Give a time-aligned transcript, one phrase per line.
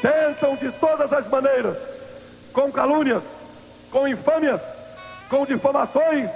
[0.00, 1.76] tentam de todas as maneiras,
[2.52, 3.22] com calúnias,
[3.90, 4.60] com infâmias,
[5.28, 6.30] com difamações,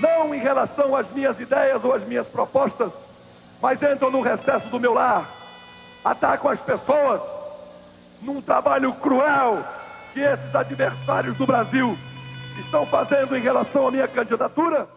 [0.00, 2.92] não em relação às minhas ideias ou às minhas propostas,
[3.60, 5.28] mas entram no recesso do meu lar,
[6.04, 7.20] atacam as pessoas,
[8.22, 9.64] num trabalho cruel
[10.12, 11.96] que esses adversários do Brasil
[12.58, 14.88] estão fazendo em relação à minha candidatura?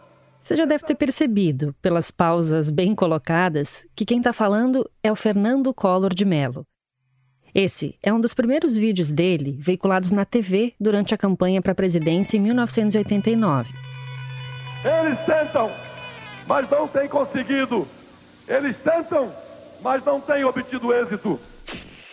[0.42, 5.16] Você já deve ter percebido, pelas pausas bem colocadas, que quem está falando é o
[5.16, 6.66] Fernando Collor de Mello.
[7.54, 11.76] Esse é um dos primeiros vídeos dele veiculados na TV durante a campanha para a
[11.76, 13.74] presidência em 1989.
[14.84, 15.70] Eles tentam,
[16.48, 17.88] mas não têm conseguido.
[18.48, 19.32] Eles tentam,
[19.84, 21.40] mas não têm obtido êxito.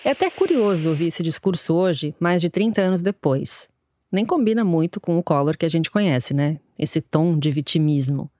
[0.04, 3.68] É até curioso ouvir esse discurso hoje, mais de 30 anos depois.
[4.10, 6.58] Nem combina muito com o Collor que a gente conhece, né?
[6.78, 8.30] Esse tom de vitimismo.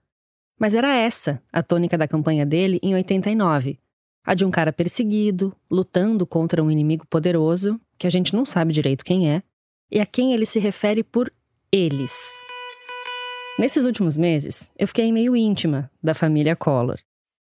[0.59, 3.79] Mas era essa a tônica da campanha dele em 89.
[4.29, 8.75] A de um cara perseguido, lutando contra um inimigo poderoso, que a gente não sabe
[8.75, 9.43] direito quem é,
[9.91, 11.33] e a quem ele se refere por
[11.73, 12.13] eles.
[13.59, 16.99] Nesses últimos meses, eu fiquei meio íntima da família Collor.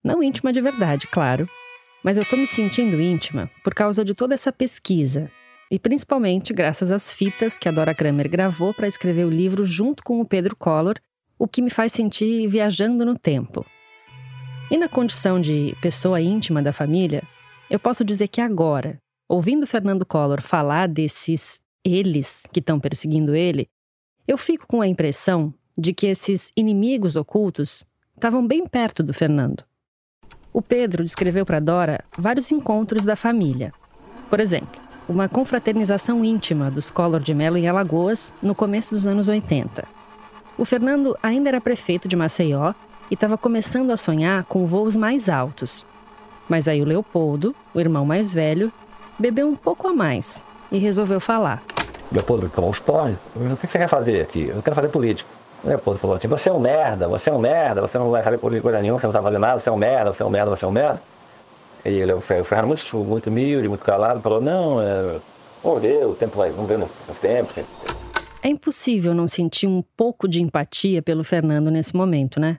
[0.03, 1.47] Não íntima de verdade, claro,
[2.03, 5.30] mas eu tô me sentindo íntima por causa de toda essa pesquisa
[5.69, 10.03] e principalmente graças às fitas que a Dora Kramer gravou para escrever o livro junto
[10.03, 10.95] com o Pedro Collor,
[11.37, 13.63] o que me faz sentir viajando no tempo.
[14.72, 17.23] E na condição de pessoa íntima da família,
[17.69, 18.97] eu posso dizer que agora,
[19.28, 23.67] ouvindo Fernando Collor falar desses eles que estão perseguindo ele,
[24.28, 27.83] eu fico com a impressão de que esses inimigos ocultos
[28.16, 29.64] estavam bem perto do Fernando.
[30.52, 33.73] O Pedro descreveu para Dora vários encontros da família.
[34.30, 39.27] Por exemplo, uma confraternização íntima dos Collor de Mello em Alagoas no começo dos anos
[39.27, 39.83] 80.
[40.58, 42.73] O Fernando ainda era prefeito de Maceió
[43.14, 45.86] e estava começando a sonhar com voos mais altos.
[46.50, 48.73] Mas aí o Leopoldo, o irmão mais velho,
[49.20, 51.61] bebeu um pouco a mais e resolveu falar.
[52.11, 54.47] Leopoldo, história, o que você quer fazer aqui?
[54.47, 55.30] Eu quero fazer política.
[55.64, 58.23] O Leopoldo falou assim, você é um merda, você é um merda, você não vai
[58.23, 60.30] fazer política nenhuma, você não sabe fazer nada, você é um merda, você é um
[60.32, 61.02] merda, você é um merda.
[61.86, 65.20] E ele, o Fernando, muito, muito humilde, muito calado, falou: Não, é,
[65.64, 67.54] vamos ver, o tempo vai, vamos ver no, no tempo.
[68.42, 72.58] É impossível não sentir um pouco de empatia pelo Fernando nesse momento, né?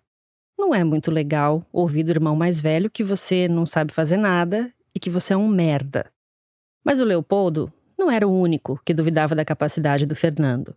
[0.59, 4.73] Não é muito legal ouvir do irmão mais velho que você não sabe fazer nada
[4.95, 6.07] e que você é um merda.
[6.85, 10.75] Mas o Leopoldo não era o único que duvidava da capacidade do Fernando.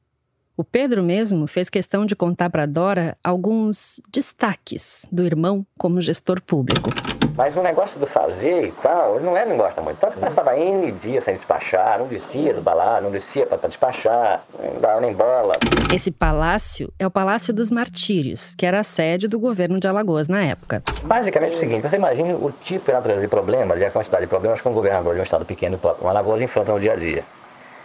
[0.55, 6.41] O Pedro mesmo fez questão de contar para Dora alguns destaques do irmão como gestor
[6.41, 6.89] público.
[7.37, 9.99] Mas o negócio do fazer e tal, ele não é, não gosta muito.
[9.99, 14.43] Tanto que passava N dias sem despachar, não descia do balado, não descia para despachar,
[14.59, 15.53] não dava nem bola.
[15.93, 20.27] Esse palácio é o Palácio dos Martírios, que era a sede do governo de Alagoas
[20.27, 20.81] na época.
[21.03, 24.67] Basicamente é o seguinte, você imagina o tipo de problemas, a quantidade de problemas que
[24.67, 27.23] um governador de um estado pequeno, como Alagoas, enfrenta no dia a dia.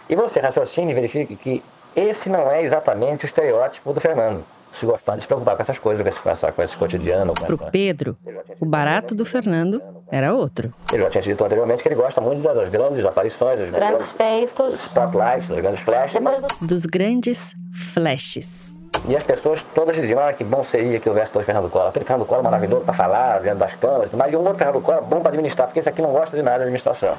[0.09, 1.63] E você raciocina e verifica que
[1.95, 4.43] esse não é exatamente o estereótipo do Fernando.
[4.73, 7.33] Se gostar de se preocupar com essas coisas, com, essa, com esse cotidiano.
[7.33, 8.17] Para o Pedro,
[8.59, 10.73] o barato do Fernando era outro.
[10.91, 14.81] Ele já tinha dito anteriormente que ele gosta muito das grandes aparições, das grandes festas,
[14.81, 16.21] spotlights, das grandes flashes.
[16.61, 17.55] Dos grandes
[17.93, 18.79] flashes.
[19.07, 21.89] E as pessoas todas diziam, ah, que bom seria que houvesse dois Fernando Collor.
[21.89, 25.03] Aquele Fernando Collor maravilhoso para falar, vendo das câmeras, mas e um outro Fernando Collor
[25.03, 27.15] bom para administrar, porque esse aqui não gosta de nada de administração.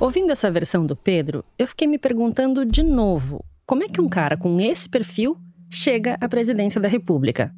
[0.00, 4.08] Ouvindo essa versão do Pedro, eu fiquei me perguntando de novo como é que um
[4.08, 5.38] cara com esse perfil
[5.76, 7.52] chega à presidência da República?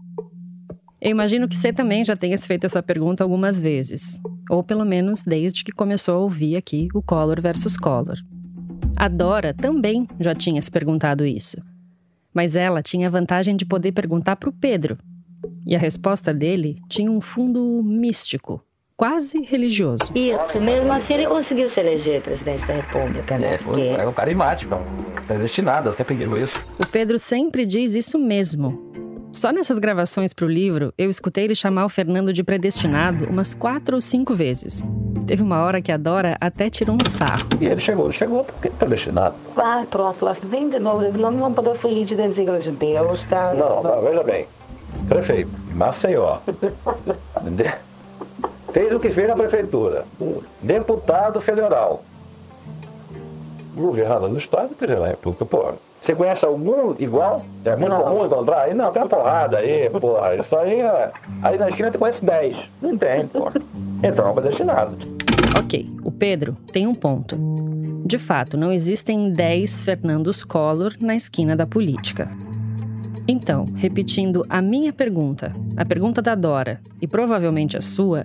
[1.00, 4.18] Eu imagino que você também já tenha feito essa pergunta algumas vezes,
[4.50, 8.16] ou pelo menos desde que começou a ouvir aqui o Collor versus Collor.
[8.96, 11.62] A Dora também já tinha se perguntado isso,
[12.32, 14.98] mas ela tinha a vantagem de poder perguntar para o Pedro,
[15.66, 18.64] e a resposta dele tinha um fundo místico,
[18.96, 20.12] quase religioso.
[20.14, 23.54] Isso, mesmo assim ele conseguiu se eleger presidente da República, né?
[23.54, 24.74] É, foi, é um carismático,
[25.26, 26.62] predestinado, eu sempre digo isso.
[26.82, 28.86] O Pedro sempre diz isso mesmo.
[29.32, 33.54] Só nessas gravações para o livro, eu escutei ele chamar o Fernando de predestinado umas
[33.54, 34.82] quatro ou cinco vezes.
[35.26, 37.46] Teve uma hora que a Dora até tirou um sarro.
[37.60, 39.34] E ele chegou, chegou porque predestinado.
[39.58, 43.52] Ah, pronto, lá vem de novo, não vamos poder fugir de dentro de Deus, tá?
[43.52, 44.46] Não, não, veja bem.
[45.06, 46.38] Prefeito, Maceió.
[48.76, 50.04] fez o que fez na prefeitura.
[50.60, 52.02] Deputado federal.
[53.74, 55.72] Governador do estado, presidente da república, pô.
[55.98, 57.40] Você conhece algum igual?
[57.64, 58.74] É muito comum encontrar aí?
[58.74, 60.36] Não, tem uma porrada aí, porra.
[60.36, 61.10] Isso aí, é...
[61.42, 62.56] aí na China você conhece 10.
[62.82, 63.54] Não tem, porra.
[64.02, 64.94] Então, é destinado.
[65.58, 67.34] Ok, o Pedro tem um ponto.
[68.04, 72.30] De fato, não existem 10 Fernandos Collor na esquina da política.
[73.26, 78.24] Então, repetindo a minha pergunta, a pergunta da Dora e provavelmente a sua,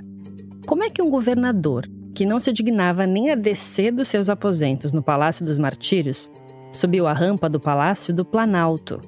[0.65, 4.93] como é que um governador que não se dignava nem a descer dos seus aposentos
[4.93, 6.29] no Palácio dos Martírios,
[6.71, 8.99] subiu a rampa do Palácio do Planalto.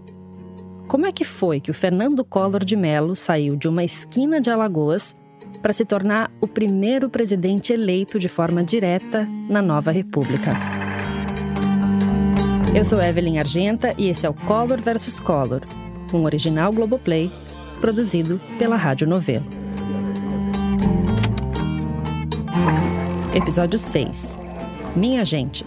[0.88, 4.50] Como é que foi que o Fernando Collor de Mello saiu de uma esquina de
[4.50, 5.15] Alagoas
[5.61, 10.51] para se tornar o primeiro presidente eleito de forma direta na nova República?
[12.75, 15.61] Eu sou Evelyn Argenta e esse é o Collor vs Collor,
[16.13, 17.31] um original Globoplay
[17.79, 19.62] produzido pela Rádio Novelo.
[23.36, 24.39] Episódio 6
[24.95, 25.65] Minha Gente.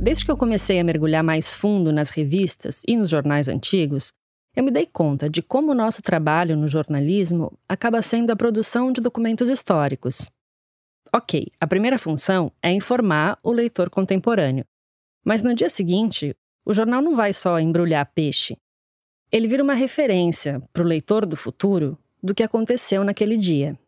[0.00, 4.12] Desde que eu comecei a mergulhar mais fundo nas revistas e nos jornais antigos,
[4.56, 8.90] eu me dei conta de como o nosso trabalho no jornalismo acaba sendo a produção
[8.90, 10.30] de documentos históricos.
[11.12, 14.64] Ok, a primeira função é informar o leitor contemporâneo.
[15.24, 16.34] Mas no dia seguinte,
[16.64, 18.56] o jornal não vai só embrulhar peixe.
[19.30, 23.78] Ele vira uma referência para o leitor do futuro do que aconteceu naquele dia.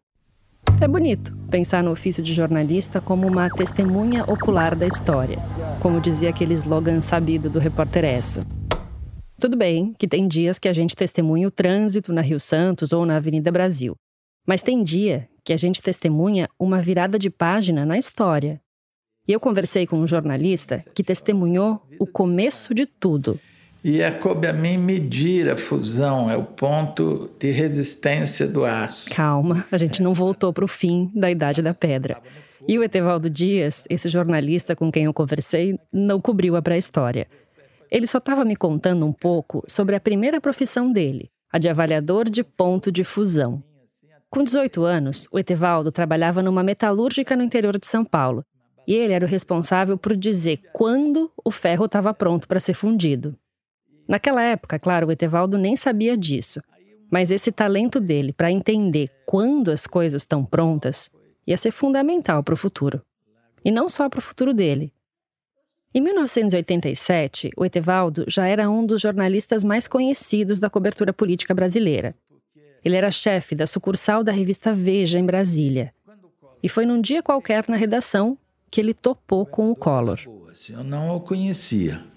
[0.81, 5.38] É bonito pensar no ofício de jornalista como uma testemunha ocular da história,
[5.81, 8.46] como dizia aquele slogan sabido do repórter Essa.
[9.38, 13.05] Tudo bem que tem dias que a gente testemunha o trânsito na Rio Santos ou
[13.05, 13.94] na Avenida Brasil,
[14.46, 18.61] mas tem dia que a gente testemunha uma virada de página na história.
[19.26, 23.38] E eu conversei com um jornalista que testemunhou o começo de tudo
[23.84, 29.11] e é coube a mim medir a fusão, é o ponto de resistência do aço.
[29.11, 32.20] Calma, a gente não voltou para o fim da Idade da Pedra.
[32.69, 37.26] E o Etevaldo Dias, esse jornalista com quem eu conversei, não cobriu a pré-história.
[37.90, 42.31] Ele só estava me contando um pouco sobre a primeira profissão dele, a de avaliador
[42.31, 43.62] de ponto de fusão.
[44.31, 48.44] Com 18 anos, o Etevaldo trabalhava numa metalúrgica no interior de São Paulo.
[48.87, 53.37] E ele era o responsável por dizer quando o ferro estava pronto para ser fundido.
[54.07, 56.61] Naquela época, claro, o Etevaldo nem sabia disso,
[57.11, 61.11] mas esse talento dele para entender quando as coisas estão prontas
[61.47, 63.03] ia ser fundamental para o futuro.
[63.65, 64.93] E não só para o futuro dele.
[65.95, 72.15] Em 1987, o Etevaldo já era um dos jornalistas mais conhecidos da cobertura política brasileira.
[72.85, 75.93] Ele era chefe da sucursal da revista Veja em Brasília.
[76.63, 78.39] E foi num dia qualquer na redação
[78.71, 80.21] que ele topou com o Collor.
[80.71, 82.12] Eu não o conhecia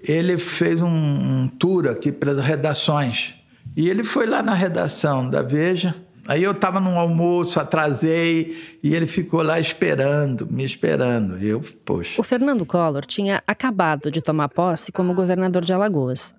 [0.00, 3.34] ele fez um, um tour aqui para as redações.
[3.76, 5.94] E ele foi lá na redação da Veja.
[6.28, 11.38] Aí eu estava num almoço, atrasei, e ele ficou lá esperando, me esperando.
[11.38, 12.20] Eu, poxa.
[12.20, 16.34] O Fernando Collor tinha acabado de tomar posse como governador de Alagoas.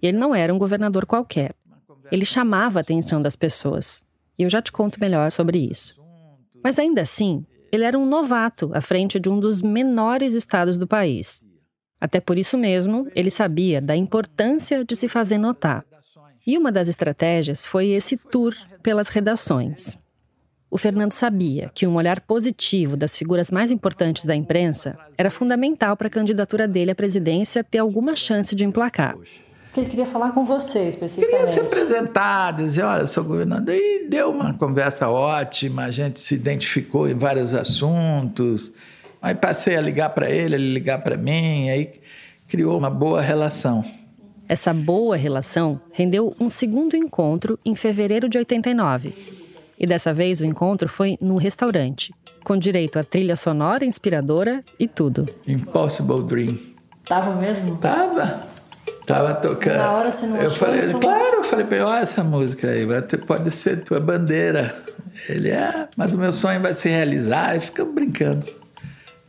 [0.00, 1.54] E ele não era um governador qualquer.
[2.10, 4.04] Ele chamava a atenção das pessoas.
[4.38, 5.94] E eu já te conto melhor sobre isso.
[6.62, 10.86] Mas ainda assim, ele era um novato à frente de um dos menores estados do
[10.86, 11.40] país.
[12.02, 15.84] Até por isso mesmo, ele sabia da importância de se fazer notar.
[16.44, 18.52] E uma das estratégias foi esse tour
[18.82, 19.96] pelas redações.
[20.68, 25.96] O Fernando sabia que um olhar positivo das figuras mais importantes da imprensa era fundamental
[25.96, 29.14] para a candidatura dele à presidência ter alguma chance de emplacar.
[29.66, 31.38] Porque ele queria falar com você especificamente.
[31.38, 33.76] Queria se apresentar, dizer, olha, eu sou governador.
[33.76, 38.72] E deu uma conversa ótima, a gente se identificou em vários assuntos.
[39.22, 41.92] Aí passei a ligar para ele, ele ligar para mim, aí
[42.48, 43.84] criou uma boa relação.
[44.48, 49.14] Essa boa relação rendeu um segundo encontro em fevereiro de 89.
[49.78, 52.12] E dessa vez o encontro foi num restaurante,
[52.44, 55.26] com direito a trilha sonora inspiradora e tudo.
[55.46, 56.58] Impossible Dream.
[57.04, 57.76] Tava mesmo?
[57.76, 58.42] Tava.
[59.06, 59.78] Tava tocando.
[59.78, 62.86] Na hora você não Eu falei, claro, eu falei olha essa música aí,
[63.26, 64.74] pode ser tua bandeira.
[65.28, 68.61] Ele é, mas o meu sonho vai se realizar, e fica brincando.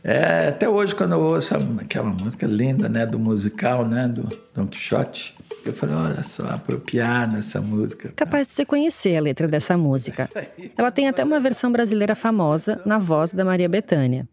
[0.06, 4.66] É, até hoje, quando eu ouço aquela música linda, né, do musical, né, do Don
[4.66, 5.34] Quixote,
[5.64, 8.12] eu falei, olha só, apropriada essa música.
[8.14, 10.28] Capaz de você conhecer a letra dessa música.
[10.76, 14.28] Ela tem até uma versão brasileira famosa na voz da Maria Bethânia.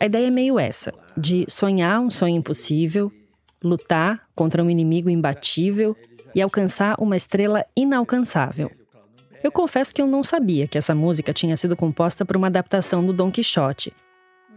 [0.00, 3.12] A ideia é meio essa, de sonhar um sonho impossível,
[3.62, 5.94] lutar contra um inimigo imbatível
[6.34, 8.70] e alcançar uma estrela inalcançável.
[9.44, 13.04] Eu confesso que eu não sabia que essa música tinha sido composta por uma adaptação
[13.04, 13.92] do Don Quixote,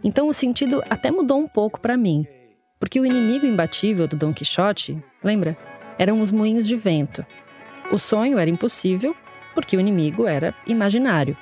[0.02, 2.26] então o sentido até mudou um pouco para mim,
[2.78, 5.56] porque o inimigo imbatível do Dom Quixote, lembra?
[5.98, 7.24] Eram os moinhos de vento.
[7.90, 9.16] O sonho era impossível,
[9.54, 11.36] porque o inimigo era imaginário.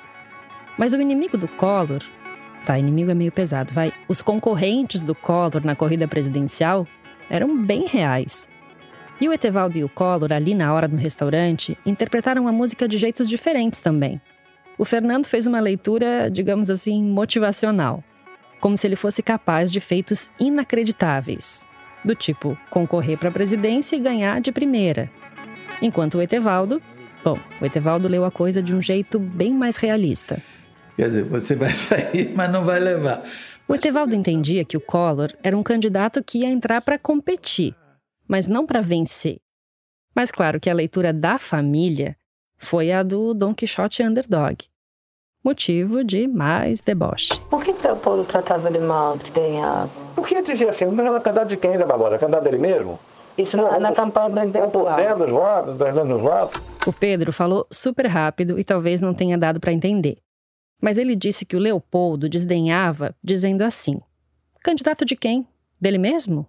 [0.77, 2.01] Mas o inimigo do Collor,
[2.65, 3.91] tá, inimigo é meio pesado, vai.
[4.07, 6.87] Os concorrentes do Collor na corrida presidencial
[7.29, 8.47] eram bem reais.
[9.19, 12.97] E o Etevaldo e o Collor, ali na hora no restaurante, interpretaram a música de
[12.97, 14.21] jeitos diferentes também.
[14.77, 18.03] O Fernando fez uma leitura, digamos assim, motivacional
[18.59, 21.65] como se ele fosse capaz de feitos inacreditáveis,
[22.03, 25.09] do tipo concorrer para a presidência e ganhar de primeira.
[25.81, 26.81] Enquanto o Etevaldo
[27.25, 30.39] Bom, o Etevaldo leu a coisa de um jeito bem mais realista.
[30.95, 33.23] Quer dizer, você vai sair, mas não vai levar.
[33.67, 37.73] O Etevaldo entendia que o Collor era um candidato que ia entrar para competir,
[38.27, 39.39] mas não para vencer.
[40.15, 42.15] Mas claro que a leitura da família
[42.59, 44.57] foi a do Don Quixote Underdog.
[45.45, 47.39] Motivo de mais deboche.
[47.51, 49.87] Por que o Paulo tratava ele mal de ganhar?
[50.15, 50.85] Por que dizia assim?
[50.85, 52.17] Mas era candidato de quem, né, Barbosa?
[52.17, 52.99] Candidato dele mesmo?
[53.37, 54.97] Isso na, na campanha eleitoral.
[54.97, 56.61] 1% dos votos, 2% dos votos.
[56.87, 60.17] O Pedro falou super rápido e talvez não tenha dado para entender.
[60.81, 64.01] Mas ele disse que o Leopoldo desdenhava, dizendo assim:
[64.63, 65.47] candidato de quem?
[65.79, 66.47] Dele mesmo?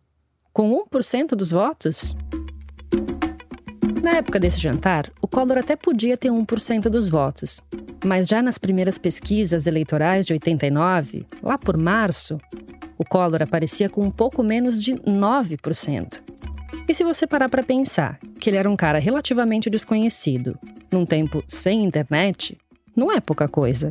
[0.54, 2.16] Com 1% dos votos?
[4.06, 7.60] Na época desse jantar, o Collor até podia ter 1% dos votos.
[8.04, 12.38] Mas já nas primeiras pesquisas eleitorais de 89, lá por março,
[12.96, 16.20] o Collor aparecia com um pouco menos de 9%.
[16.88, 20.56] E se você parar para pensar que ele era um cara relativamente desconhecido,
[20.88, 22.56] num tempo sem internet,
[22.94, 23.90] não é pouca coisa.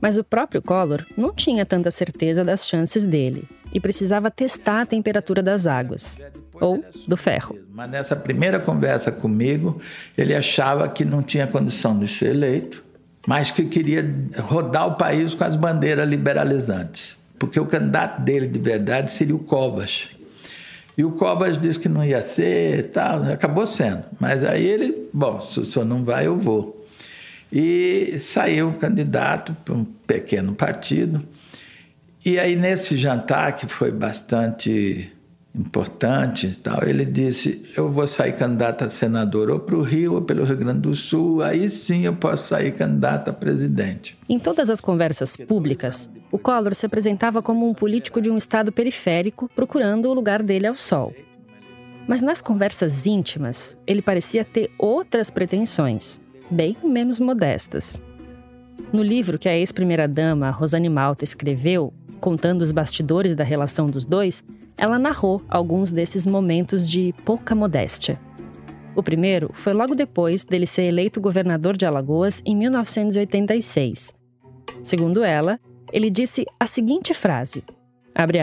[0.00, 4.86] Mas o próprio Collor não tinha tanta certeza das chances dele e precisava testar a
[4.86, 6.18] temperatura das águas
[6.54, 7.58] ou do ferro.
[7.72, 9.80] Mas nessa primeira conversa comigo,
[10.16, 12.84] ele achava que não tinha condição de ser eleito,
[13.26, 14.04] mas que queria
[14.38, 17.16] rodar o país com as bandeiras liberalizantes.
[17.38, 20.08] Porque o candidato dele de verdade seria o Covas,
[20.98, 24.02] e o Covas disse que não ia ser tal, acabou sendo.
[24.18, 26.77] Mas aí ele, bom, se o senhor não vai, eu vou.
[27.50, 31.22] E saiu candidato para um pequeno partido.
[32.24, 35.10] E aí, nesse jantar, que foi bastante
[35.58, 40.14] importante e tal, ele disse: Eu vou sair candidato a senador ou para o Rio
[40.14, 44.16] ou pelo Rio Grande do Sul, aí sim eu posso sair candidato a presidente.
[44.28, 48.70] Em todas as conversas públicas, o Collor se apresentava como um político de um estado
[48.70, 51.14] periférico procurando o lugar dele ao sol.
[52.06, 58.02] Mas nas conversas íntimas, ele parecia ter outras pretensões, bem menos modestas.
[58.92, 64.42] No livro que a ex-primeira-dama Rosane Malta escreveu, contando os bastidores da relação dos dois,
[64.76, 68.18] ela narrou alguns desses momentos de pouca modéstia.
[68.94, 74.14] O primeiro foi logo depois dele ser eleito governador de Alagoas em 1986.
[74.82, 75.60] Segundo ela,
[75.92, 77.62] ele disse a seguinte frase: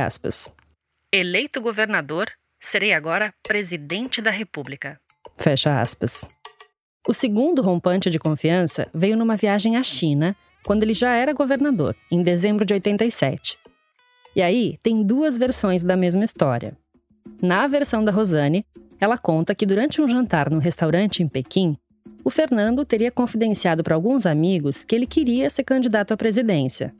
[0.05, 0.53] aspas.
[1.11, 4.97] Eleito governador, serei agora presidente da República.
[5.37, 6.25] Fecha aspas.
[7.07, 10.35] O segundo rompante de confiança veio numa viagem à China,
[10.65, 13.59] quando ele já era governador, em dezembro de 87.
[14.35, 16.75] E aí, tem duas versões da mesma história.
[17.41, 18.65] Na versão da Rosane,
[18.99, 21.77] ela conta que durante um jantar no restaurante em Pequim,
[22.23, 26.91] o Fernando teria confidenciado para alguns amigos que ele queria ser candidato à presidência.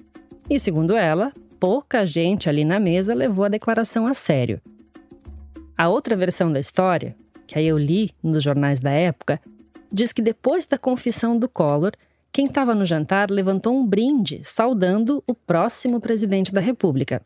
[0.47, 4.61] E segundo ela, pouca gente ali na mesa levou a declaração a sério.
[5.75, 7.15] A outra versão da história,
[7.47, 9.41] que aí eu li nos jornais da época,
[9.91, 11.91] diz que depois da confissão do Collor,
[12.31, 17.21] quem estava no jantar levantou um brinde saudando o próximo presidente da República.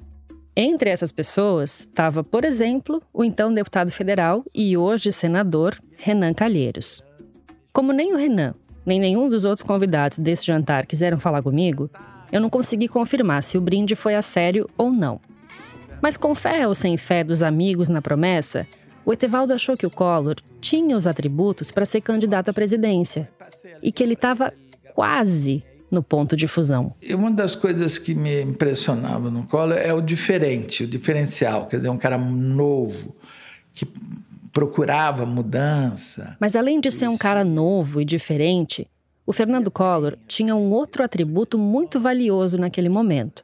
[0.55, 7.03] Entre essas pessoas estava, por exemplo, o então deputado federal e hoje senador Renan Calheiros.
[7.71, 8.53] Como nem o Renan,
[8.85, 11.89] nem nenhum dos outros convidados desse jantar quiseram falar comigo,
[12.31, 15.19] eu não consegui confirmar se o brinde foi a sério ou não.
[16.01, 18.67] Mas com fé ou sem fé dos amigos na promessa,
[19.05, 23.29] o Etevaldo achou que o Collor tinha os atributos para ser candidato à presidência
[23.81, 24.53] e que ele estava
[24.93, 26.93] quase no ponto de fusão.
[27.01, 31.77] E uma das coisas que me impressionava no Collor é o diferente, o diferencial, quer
[31.77, 33.15] dizer, um cara novo,
[33.73, 33.87] que
[34.51, 36.35] procurava mudança.
[36.39, 38.87] Mas além de ser um cara novo e diferente,
[39.25, 43.43] o Fernando Collor tinha um outro atributo muito valioso naquele momento: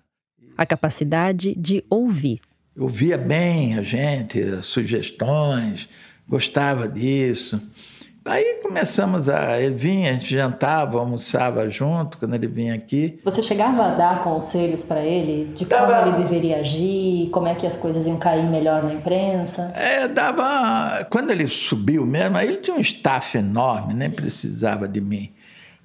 [0.58, 2.42] a capacidade de ouvir.
[2.78, 5.88] Ouvia bem a gente, as sugestões,
[6.28, 7.62] gostava disso.
[8.26, 9.62] Aí começamos a.
[9.62, 13.20] Ele vinha, a gente jantava, almoçava junto quando ele vinha aqui.
[13.24, 17.54] Você chegava a dar conselhos para ele de como dava, ele deveria agir, como é
[17.54, 19.72] que as coisas iam cair melhor na imprensa?
[19.76, 21.06] É, dava.
[21.06, 25.32] Quando ele subiu mesmo, aí ele tinha um staff enorme, nem precisava de mim.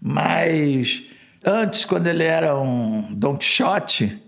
[0.01, 1.05] Mas
[1.47, 4.19] antes, quando ele era um Don Quixote,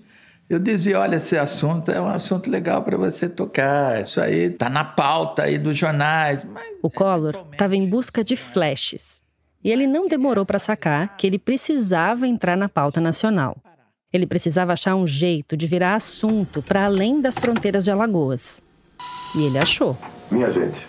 [0.48, 4.02] eu dizia, olha, esse assunto é um assunto legal para você tocar.
[4.02, 6.46] Isso aí está na pauta aí dos jornais.
[6.82, 9.22] o Collor estava em busca de flashes.
[9.64, 13.56] E ele não demorou para sacar que ele precisava entrar na pauta nacional.
[14.12, 18.60] Ele precisava achar um jeito de virar assunto para além das fronteiras de Alagoas.
[19.34, 19.96] E ele achou.
[20.30, 20.86] Minha gente,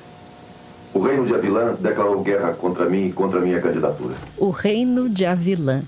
[0.93, 4.15] o reino de Avilã declarou guerra contra mim e contra a minha candidatura.
[4.37, 5.83] O reino de Avilã.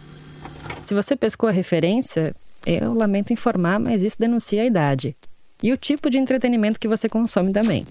[0.86, 2.34] Se você pescou a referência,
[2.66, 5.16] eu lamento informar, mas isso denuncia a idade.
[5.62, 7.86] E o tipo de entretenimento que você consome também.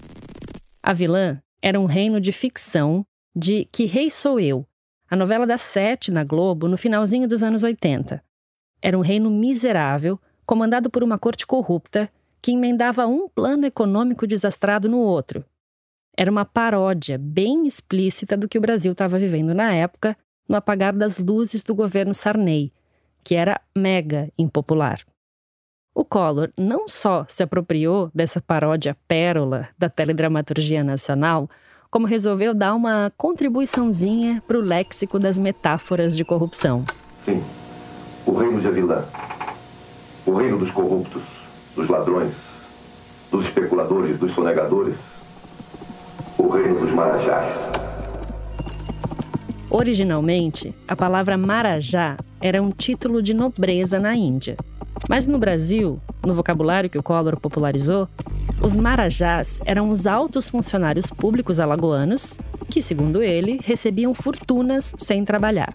[0.83, 3.05] A vilã era um reino de ficção
[3.35, 4.67] de Que Rei Sou Eu,
[5.09, 8.23] a novela das sete na Globo no finalzinho dos anos 80.
[8.81, 12.09] Era um reino miserável, comandado por uma corte corrupta
[12.41, 15.43] que emendava um plano econômico desastrado no outro.
[16.15, 20.15] Era uma paródia bem explícita do que o Brasil estava vivendo na época,
[20.47, 22.71] no apagar das luzes do governo Sarney,
[23.25, 24.99] que era mega impopular.
[25.95, 31.49] O Collor não só se apropriou dessa paródia pérola da teledramaturgia nacional,
[31.89, 36.83] como resolveu dar uma contribuiçãozinha para o léxico das metáforas de corrupção.
[37.23, 37.43] Sim,
[38.25, 39.03] o reino de Avilã,
[40.25, 41.23] o reino dos corruptos,
[41.75, 42.33] dos ladrões,
[43.31, 44.95] dos especuladores, dos sonegadores,
[46.37, 47.74] o reino dos marajás.
[49.69, 54.55] Originalmente, a palavra Marajá era um título de nobreza na Índia.
[55.09, 58.07] Mas no Brasil, no vocabulário que o Collor popularizou,
[58.61, 62.37] os marajás eram os altos funcionários públicos alagoanos
[62.69, 65.73] que, segundo ele, recebiam fortunas sem trabalhar.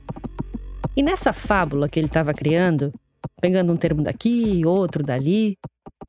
[0.97, 2.93] E nessa fábula que ele estava criando,
[3.41, 5.57] pegando um termo daqui, outro dali,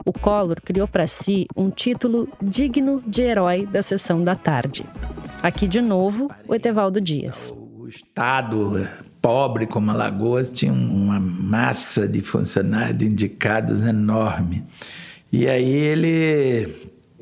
[0.06, 4.86] o Collor criou para si um título digno de herói da sessão da tarde.
[5.44, 7.54] Aqui de novo, o Etevaldo Dias.
[7.92, 8.88] Estado
[9.22, 14.64] pobre como Alagoas tinha uma massa de funcionários indicados enorme.
[15.32, 16.74] E aí ele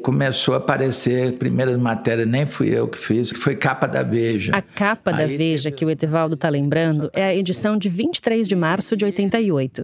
[0.03, 4.55] começou a aparecer primeiras matérias, nem fui eu que fiz, que foi capa da Veja.
[4.55, 8.55] A capa da Veja que o Etevaldo está lembrando é a edição de 23 de
[8.55, 9.83] março de 88.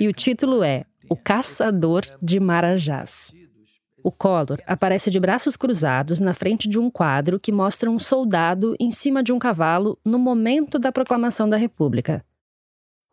[0.00, 3.32] E o título é O Caçador de Marajás.
[4.02, 8.76] O Collor aparece de braços cruzados na frente de um quadro que mostra um soldado
[8.78, 12.24] em cima de um cavalo no momento da proclamação da República.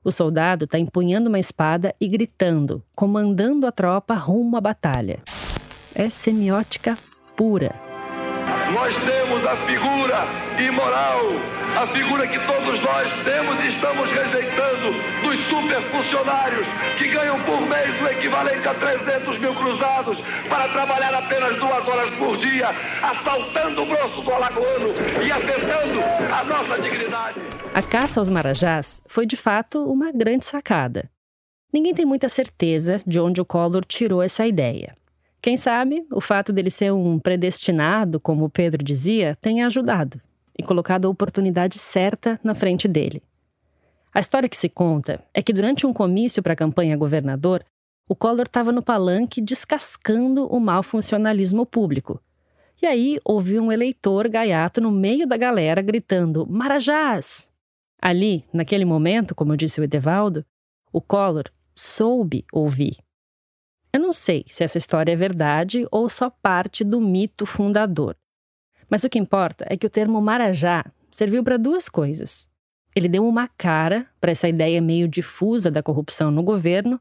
[0.04, 5.24] O soldado está empunhando uma espada e gritando, comandando a tropa rumo à batalha
[5.96, 6.98] é semiótica
[7.38, 7.74] pura.
[8.74, 10.28] Nós temos a figura
[10.60, 11.22] imoral,
[11.82, 14.92] a figura que todos nós temos e estamos rejeitando
[15.36, 16.66] dos superfuncionários
[16.98, 22.14] que ganham por mês o equivalente a 300 mil cruzados para trabalhar apenas duas horas
[22.16, 22.70] por dia,
[23.02, 24.88] assaltando o grosso do alagoano
[25.26, 26.02] e afetando
[26.34, 27.40] a nossa dignidade.
[27.74, 31.10] A caça aos marajás foi de fato uma grande sacada.
[31.74, 34.96] Ninguém tem muita certeza de onde o Collor tirou essa ideia.
[35.42, 40.20] Quem sabe o fato dele ser um predestinado, como Pedro dizia, tenha ajudado
[40.58, 43.22] e colocado a oportunidade certa na frente dele.
[44.16, 47.66] A história que se conta é que durante um comício para a campanha governador,
[48.08, 52.24] o Collor estava no palanque descascando o mau funcionalismo público.
[52.82, 57.50] E aí ouviu um eleitor gaiato no meio da galera gritando: Marajás!
[58.02, 60.46] Ali, naquele momento, como disse o Edevaldo,
[60.94, 62.96] o Collor soube ouvir.
[63.92, 68.16] Eu não sei se essa história é verdade ou só parte do mito fundador.
[68.90, 72.48] Mas o que importa é que o termo Marajá serviu para duas coisas.
[72.96, 76.98] Ele deu uma cara para essa ideia meio difusa da corrupção no governo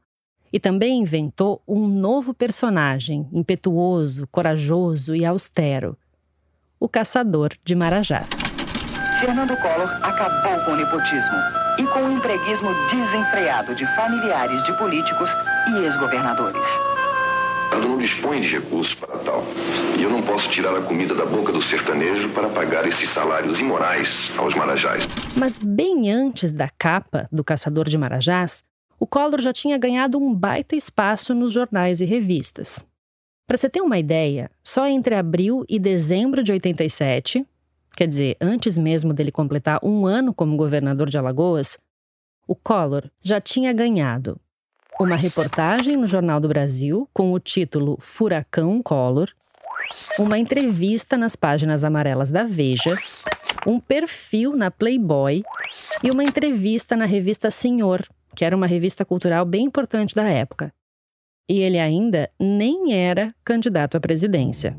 [0.51, 5.97] e também inventou um novo personagem, impetuoso, corajoso e austero:
[6.77, 8.29] o caçador de Marajás.
[9.19, 11.37] Fernando Collor acabou com o nepotismo
[11.77, 15.29] e com o empreguismo desenfreado de familiares de políticos
[15.69, 16.94] e ex-governadores.
[17.65, 19.43] Estado não dispõe de recursos para tal.
[19.97, 23.59] E eu não posso tirar a comida da boca do sertanejo para pagar esses salários
[23.59, 25.03] imorais aos marajás.
[25.35, 28.63] Mas bem antes da capa do Caçador de Marajás,
[28.99, 32.85] o Collor já tinha ganhado um baita espaço nos jornais e revistas.
[33.47, 37.45] Para você ter uma ideia, só entre abril e dezembro de 87,
[37.97, 41.79] quer dizer, antes mesmo dele completar um ano como governador de Alagoas,
[42.47, 44.39] o Collor já tinha ganhado
[44.99, 49.29] uma reportagem no Jornal do Brasil com o título Furacão Collor,
[50.17, 52.97] uma entrevista nas páginas amarelas da Veja,
[53.67, 55.43] um perfil na Playboy
[56.03, 60.73] e uma entrevista na revista Senhor, que era uma revista cultural bem importante da época.
[61.49, 64.77] E ele ainda nem era candidato à presidência.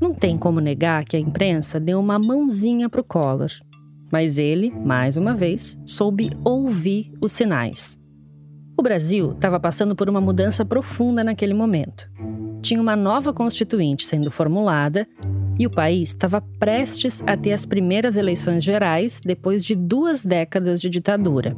[0.00, 3.50] Não tem como negar que a imprensa deu uma mãozinha para o Collor
[4.10, 7.98] mas ele, mais uma vez, soube ouvir os sinais.
[8.76, 12.08] O Brasil estava passando por uma mudança profunda naquele momento.
[12.62, 15.06] Tinha uma nova constituinte sendo formulada
[15.58, 20.80] e o país estava prestes a ter as primeiras eleições gerais depois de duas décadas
[20.80, 21.56] de ditadura.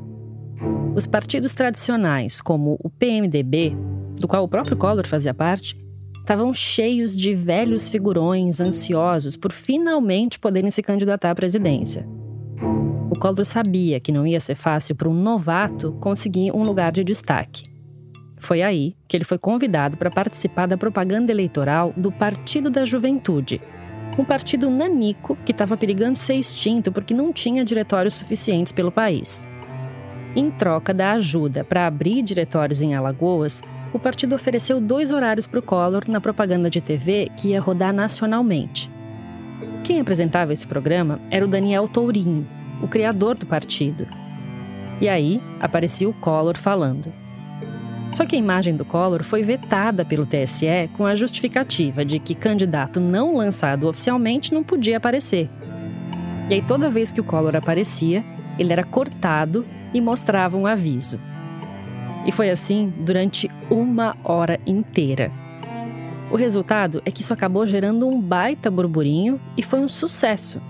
[0.94, 3.76] Os partidos tradicionais, como o PMDB,
[4.18, 5.76] do qual o próprio Collor fazia parte,
[6.18, 12.06] estavam cheios de velhos figurões ansiosos por finalmente poderem se candidatar à presidência.
[13.10, 17.02] O Collor sabia que não ia ser fácil para um novato conseguir um lugar de
[17.02, 17.64] destaque.
[18.38, 23.60] Foi aí que ele foi convidado para participar da propaganda eleitoral do Partido da Juventude,
[24.18, 29.48] Um partido nanico que estava perigando ser extinto porque não tinha diretórios suficientes pelo país.
[30.36, 35.58] Em troca da ajuda para abrir diretórios em Alagoas, o partido ofereceu dois horários para
[35.58, 38.90] o Collor na propaganda de TV que ia rodar nacionalmente.
[39.82, 42.46] Quem apresentava esse programa era o Daniel Tourinho,
[42.82, 44.06] o criador do partido.
[45.00, 47.12] E aí aparecia o Collor falando.
[48.12, 52.34] Só que a imagem do Collor foi vetada pelo TSE com a justificativa de que
[52.34, 55.48] candidato não lançado oficialmente não podia aparecer.
[56.48, 58.24] E aí, toda vez que o Collor aparecia,
[58.58, 59.64] ele era cortado
[59.94, 61.20] e mostrava um aviso.
[62.26, 65.30] E foi assim durante uma hora inteira.
[66.30, 70.60] O resultado é que isso acabou gerando um baita burburinho e foi um sucesso.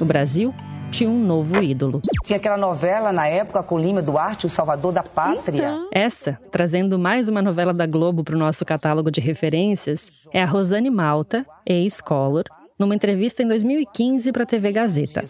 [0.00, 0.54] No Brasil,
[0.90, 2.00] tinha um novo ídolo.
[2.24, 5.68] Tinha aquela novela na época com Lima Duarte, O Salvador da Pátria.
[5.68, 5.88] Então...
[5.92, 10.46] Essa, trazendo mais uma novela da Globo para o nosso catálogo de referências, é a
[10.46, 12.44] Rosane Malta, ex-Collor,
[12.78, 15.24] numa entrevista em 2015 para a TV Gazeta.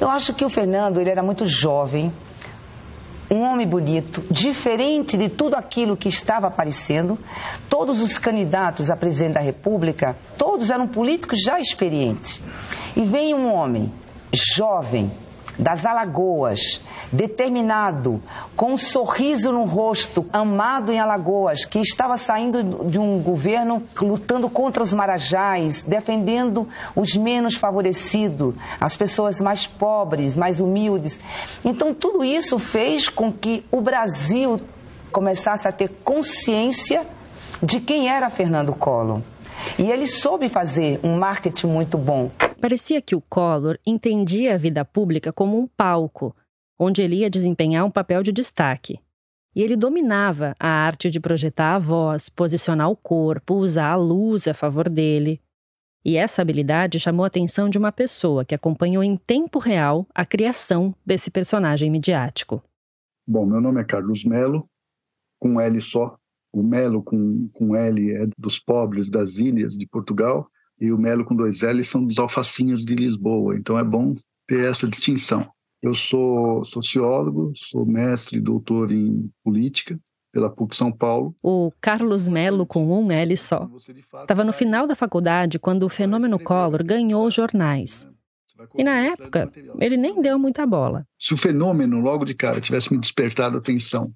[0.00, 2.12] Eu acho que o Fernando ele era muito jovem,
[3.30, 7.18] um homem bonito, diferente de tudo aquilo que estava aparecendo.
[7.68, 12.42] Todos os candidatos a presidente da República, todos eram políticos já experientes.
[12.94, 13.90] E vem um homem
[14.32, 15.12] jovem,
[15.58, 16.80] das Alagoas,
[17.12, 18.22] determinado,
[18.56, 24.48] com um sorriso no rosto, amado em Alagoas, que estava saindo de um governo lutando
[24.48, 26.66] contra os marajás, defendendo
[26.96, 31.20] os menos favorecidos, as pessoas mais pobres, mais humildes.
[31.64, 34.60] Então, tudo isso fez com que o Brasil
[35.12, 37.06] começasse a ter consciência
[37.62, 39.20] de quem era Fernando Collor.
[39.78, 42.30] E ele soube fazer um marketing muito bom.
[42.60, 46.34] Parecia que o Collor entendia a vida pública como um palco,
[46.78, 49.00] onde ele ia desempenhar um papel de destaque.
[49.54, 54.48] E ele dominava a arte de projetar a voz, posicionar o corpo, usar a luz
[54.48, 55.40] a favor dele.
[56.04, 60.24] E essa habilidade chamou a atenção de uma pessoa que acompanhou em tempo real a
[60.24, 62.62] criação desse personagem midiático.
[63.26, 64.68] Bom, meu nome é Carlos Melo,
[65.38, 66.18] com L só,
[66.52, 70.46] o Melo com, com L é dos pobres das ilhas de Portugal
[70.78, 73.56] e o Melo com dois L são dos alfacinhas de Lisboa.
[73.56, 74.14] Então é bom
[74.46, 75.48] ter essa distinção.
[75.80, 79.98] Eu sou sociólogo, sou mestre e doutor em política
[80.32, 81.34] pela PUC São Paulo.
[81.42, 83.68] O Carlos Melo, com um L só,
[84.20, 88.08] estava no final da faculdade quando o fenômeno Collor ganhou os jornais.
[88.76, 91.04] E na época, ele nem deu muita bola.
[91.18, 94.12] Se o fenômeno, logo de cara, tivesse me despertado a atenção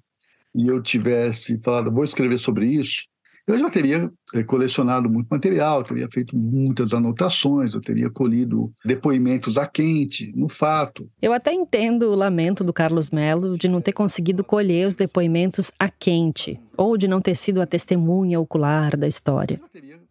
[0.57, 3.03] e eu tivesse falado, vou escrever sobre isso,
[3.47, 9.57] eu já teria eh, colecionado muito material, teria feito muitas anotações, eu teria colhido depoimentos
[9.57, 11.09] a quente, no fato.
[11.21, 15.71] Eu até entendo o lamento do Carlos Melo de não ter conseguido colher os depoimentos
[15.79, 19.61] a quente, ou de não ter sido a testemunha ocular da história.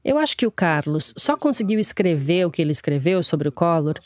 [0.03, 3.97] Eu acho que o Carlos só conseguiu escrever o que ele escreveu sobre o Collor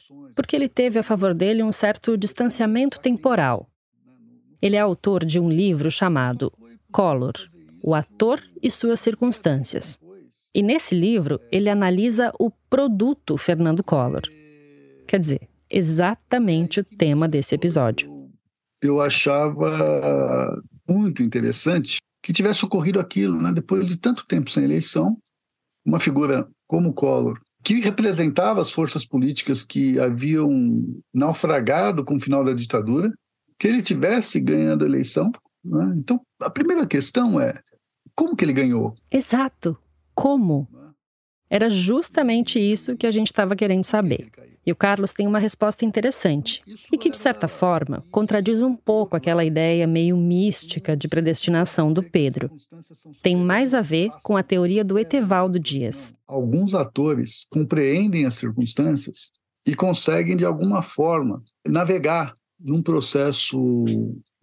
[0.41, 3.69] porque ele teve a favor dele um certo distanciamento temporal.
[4.63, 6.53] Ele é autor de um livro chamado
[6.93, 7.33] Collor,
[7.83, 9.99] o ator e suas circunstâncias.
[10.55, 14.23] E nesse livro, ele analisa o produto Fernando Collor.
[15.07, 18.11] Quer dizer, exatamente o tema desse episódio.
[18.83, 23.53] Eu achava muito interessante que tivesse ocorrido aquilo, né?
[23.53, 25.17] depois de tanto tempo sem eleição,
[25.85, 30.51] uma figura como Collor, que representava as forças políticas que haviam
[31.15, 33.13] naufragado com o final da ditadura,
[33.61, 35.31] que ele tivesse ganhando a eleição.
[35.63, 35.93] Né?
[35.99, 37.61] Então, a primeira questão é
[38.17, 38.95] como que ele ganhou?
[39.11, 39.77] Exato.
[40.15, 40.67] Como?
[41.49, 44.31] Era justamente isso que a gente estava querendo saber.
[44.65, 49.17] E o Carlos tem uma resposta interessante e que, de certa forma, contradiz um pouco
[49.17, 52.51] aquela ideia meio mística de predestinação do Pedro.
[53.23, 56.15] Tem mais a ver com a teoria do Etevaldo Dias.
[56.27, 59.33] Alguns atores compreendem as circunstâncias
[59.67, 63.85] e conseguem, de alguma forma, navegar num processo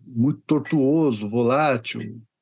[0.06, 2.02] muito tortuoso, volátil,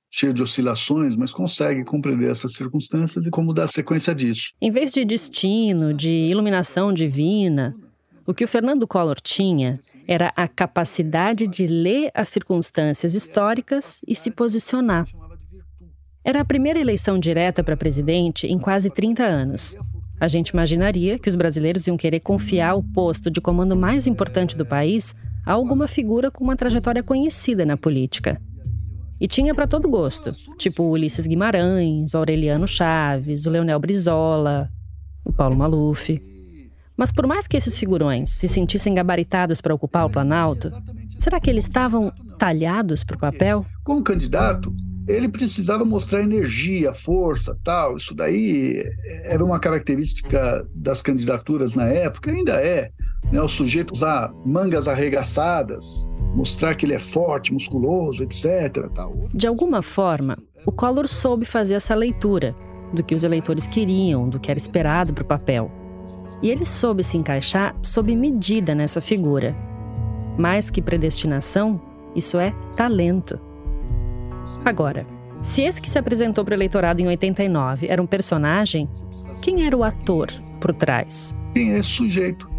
[0.10, 4.52] cheio de oscilações, mas consegue compreender essas circunstâncias e como dar sequência disso.
[4.62, 7.76] Em vez de destino, de iluminação divina,
[8.26, 14.16] o que o Fernando Collor tinha era a capacidade de ler as circunstâncias históricas e
[14.16, 15.06] se posicionar.
[16.24, 19.76] Era a primeira eleição direta para presidente em quase 30 anos.
[20.20, 24.58] A gente imaginaria que os brasileiros iam querer confiar o posto de comando mais importante
[24.58, 25.14] do país
[25.46, 28.42] a alguma figura com uma trajetória conhecida na política.
[29.20, 34.70] E tinha para todo gosto, tipo Ulisses Guimarães, Aureliano Chaves, o Leonel Brizola,
[35.24, 36.22] o Paulo Maluf.
[36.98, 40.72] Mas por mais que esses figurões se sentissem gabaritados para ocupar o Planalto,
[41.18, 43.66] será que eles estavam talhados para o papel?
[43.84, 44.74] Como candidato,
[45.08, 47.98] ele precisava mostrar energia, força, tal.
[47.98, 48.84] Isso daí
[49.24, 52.90] era uma característica das candidaturas na época, ainda é.
[53.32, 53.42] Né?
[53.42, 58.90] O sujeito usar mangas arregaçadas, mostrar que ele é forte, musculoso, etc.
[58.94, 59.30] Tal.
[59.34, 62.56] De alguma forma, o Collor soube fazer essa leitura
[62.94, 65.72] do que os eleitores queriam, do que era esperado para o papel.
[66.42, 69.56] E ele soube se encaixar sob medida nessa figura.
[70.38, 71.82] Mais que predestinação,
[72.16, 73.40] isso é talento.
[74.64, 75.06] Agora,
[75.42, 78.90] se esse que se apresentou para o eleitorado em 89 era um personagem,
[79.42, 81.36] quem era o ator por trás?
[81.54, 82.50] Quem é esse sujeito?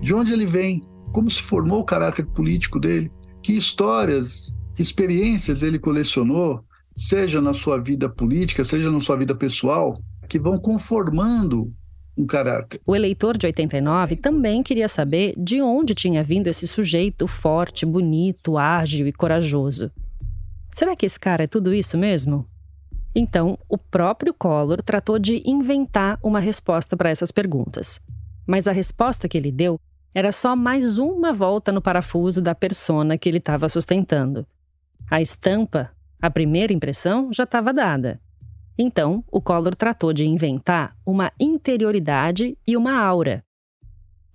[0.00, 0.82] De onde ele vem?
[1.12, 3.10] Como se formou o caráter político dele?
[3.42, 9.34] Que histórias, que experiências ele colecionou, seja na sua vida política, seja na sua vida
[9.34, 11.72] pessoal, que vão conformando
[12.16, 12.80] um caráter.
[12.86, 18.56] O eleitor de 89 também queria saber de onde tinha vindo esse sujeito forte, bonito,
[18.56, 19.90] ágil e corajoso.
[20.76, 22.46] Será que esse cara é tudo isso mesmo?
[23.14, 27.98] Então, o próprio Collor tratou de inventar uma resposta para essas perguntas.
[28.46, 29.80] Mas a resposta que ele deu
[30.14, 34.46] era só mais uma volta no parafuso da persona que ele estava sustentando.
[35.10, 38.20] A estampa, a primeira impressão, já estava dada.
[38.76, 43.42] Então, o Collor tratou de inventar uma interioridade e uma aura.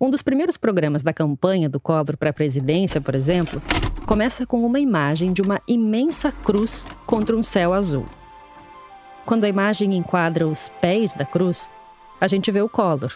[0.02, 3.62] Um dos primeiros programas da campanha do Collor para a presidência, por exemplo,
[4.08, 8.08] começa com uma imagem de uma imensa cruz contra um céu azul.
[9.28, 11.70] Quando a imagem enquadra os pés da cruz,
[12.20, 13.16] a gente vê o Collor,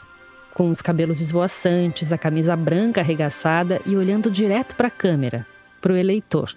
[0.53, 5.43] com os cabelos esvoaçantes, a camisa branca arregaçada e olhando direto para a câmera,
[5.81, 6.53] para o eleitor.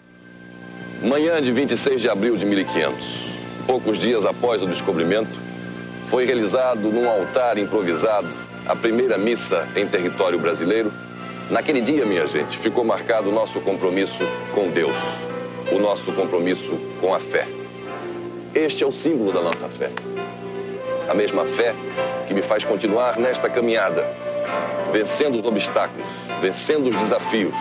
[1.02, 3.30] Manhã de 26 de abril de 1500,
[3.66, 5.40] poucos dias após o descobrimento,
[6.10, 8.28] foi realizado num altar improvisado
[8.68, 10.92] a primeira missa em território brasileiro
[11.50, 14.22] Naquele dia, minha gente, ficou marcado o nosso compromisso
[14.54, 14.94] com Deus,
[15.72, 17.48] o nosso compromisso com a fé.
[18.54, 19.90] Este é o símbolo da nossa fé.
[21.08, 21.74] A mesma fé
[22.26, 24.04] que me faz continuar nesta caminhada,
[24.92, 26.06] vencendo os obstáculos,
[26.42, 27.54] vencendo os desafios,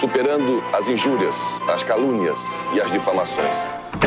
[0.00, 1.36] superando as injúrias,
[1.68, 2.38] as calúnias
[2.74, 3.54] e as difamações.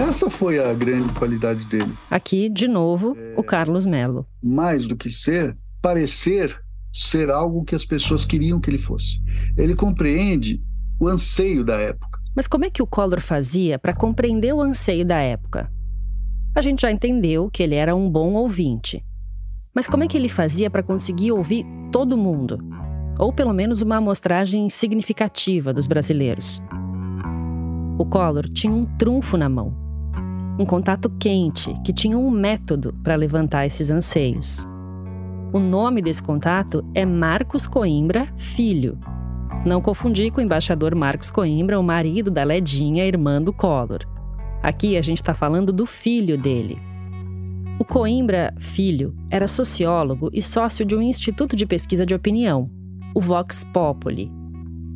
[0.10, 1.94] Essa foi a grande qualidade dele.
[2.10, 4.26] Aqui, de novo, o Carlos Melo.
[4.42, 6.58] Mais do que ser, parecer
[6.94, 9.22] ser algo que as pessoas queriam que ele fosse.
[9.58, 10.64] Ele compreende
[10.98, 12.20] o anseio da época.
[12.34, 15.70] Mas como é que o Collor fazia para compreender o anseio da época?
[16.56, 19.04] A gente já entendeu que ele era um bom ouvinte.
[19.76, 22.60] Mas como é que ele fazia para conseguir ouvir todo mundo?
[23.20, 26.62] Ou pelo menos uma amostragem significativa dos brasileiros?
[28.00, 29.76] O Collor tinha um trunfo na mão.
[30.58, 34.66] Um contato quente que tinha um método para levantar esses anseios.
[35.54, 38.98] O nome desse contato é Marcos Coimbra Filho.
[39.64, 44.00] Não confundir com o embaixador Marcos Coimbra, o marido da Ledinha, irmã do Collor.
[44.64, 46.82] Aqui a gente está falando do filho dele.
[47.80, 52.68] O Coimbra Filho era sociólogo e sócio de um instituto de pesquisa de opinião,
[53.14, 54.32] o Vox Populi.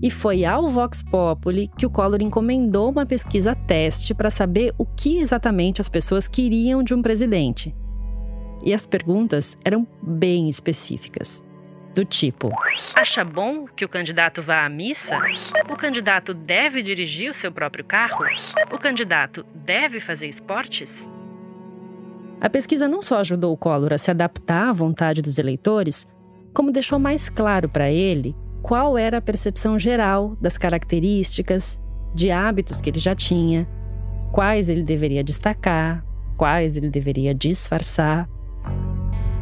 [0.02, 4.88] E foi ao Vox Populi que o Collor encomendou uma pesquisa teste para saber o
[4.88, 7.76] que exatamente as pessoas queriam de um presidente.
[8.64, 11.44] E as perguntas eram bem específicas.
[11.94, 12.52] Do tipo:
[12.96, 15.18] Acha bom que o candidato vá à missa?
[15.70, 18.26] O candidato deve dirigir o seu próprio carro?
[18.72, 21.10] O candidato deve fazer esportes?
[22.40, 26.08] A pesquisa não só ajudou o Collor a se adaptar à vontade dos eleitores,
[26.54, 31.82] como deixou mais claro para ele qual era a percepção geral das características,
[32.14, 33.68] de hábitos que ele já tinha,
[34.32, 36.04] quais ele deveria destacar,
[36.36, 38.30] quais ele deveria disfarçar.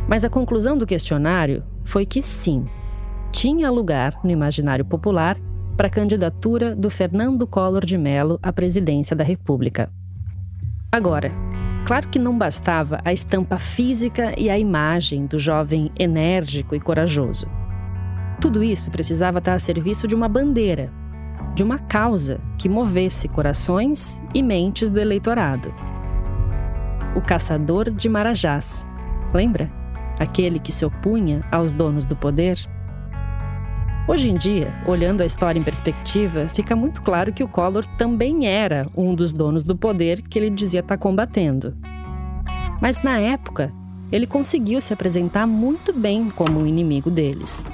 [0.07, 2.65] Mas a conclusão do questionário foi que sim,
[3.31, 5.37] tinha lugar no imaginário popular
[5.75, 9.91] para a candidatura do Fernando Collor de Mello à presidência da República.
[10.91, 11.31] Agora,
[11.85, 17.47] claro que não bastava a estampa física e a imagem do jovem enérgico e corajoso.
[18.39, 20.89] Tudo isso precisava estar a serviço de uma bandeira,
[21.55, 25.73] de uma causa que movesse corações e mentes do eleitorado.
[27.15, 28.85] O caçador de Marajás,
[29.33, 29.69] lembra?
[30.19, 32.57] Aquele que se opunha aos donos do poder?
[34.07, 38.45] Hoje em dia, olhando a história em perspectiva, fica muito claro que o Collor também
[38.45, 41.75] era um dos donos do poder que ele dizia estar combatendo.
[42.79, 43.73] Mas na época,
[44.11, 47.65] ele conseguiu se apresentar muito bem como um inimigo deles.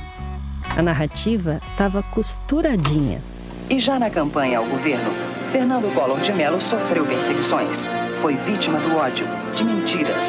[0.78, 3.22] A narrativa estava costuradinha.
[3.70, 5.12] E já na campanha ao governo,
[5.52, 7.76] Fernando Collor de Mello sofreu perseguições.
[8.22, 10.24] Foi vítima do ódio, de mentiras,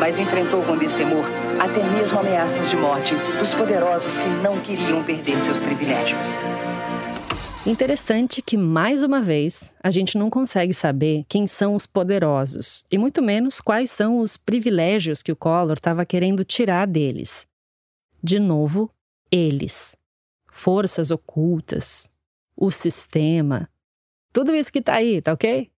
[0.00, 1.24] mas enfrentou com destemor
[1.60, 6.28] até mesmo ameaças de morte dos poderosos que não queriam perder seus privilégios.
[7.66, 12.96] Interessante que, mais uma vez, a gente não consegue saber quem são os poderosos e
[12.96, 17.46] muito menos quais são os privilégios que o Collor estava querendo tirar deles.
[18.22, 18.90] De novo,
[19.32, 19.96] eles.
[20.48, 22.08] Forças ocultas,
[22.56, 23.68] o sistema,
[24.32, 25.70] tudo isso que tá aí, tá ok?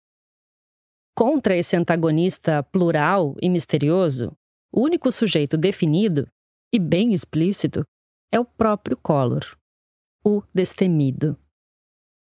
[1.14, 4.36] Contra esse antagonista plural e misterioso,
[4.72, 6.28] o único sujeito definido
[6.72, 7.84] e bem explícito
[8.32, 9.44] é o próprio Collor,
[10.24, 11.36] o destemido.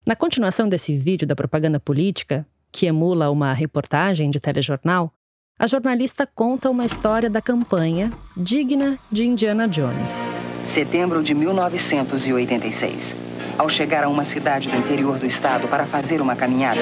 [0.07, 5.13] Na continuação desse vídeo da propaganda política, que emula uma reportagem de telejornal,
[5.57, 10.29] a jornalista conta uma história da campanha digna de Indiana Jones.
[10.75, 13.15] Setembro de 1986.
[13.57, 16.81] Ao chegar a uma cidade do interior do estado para fazer uma caminhada,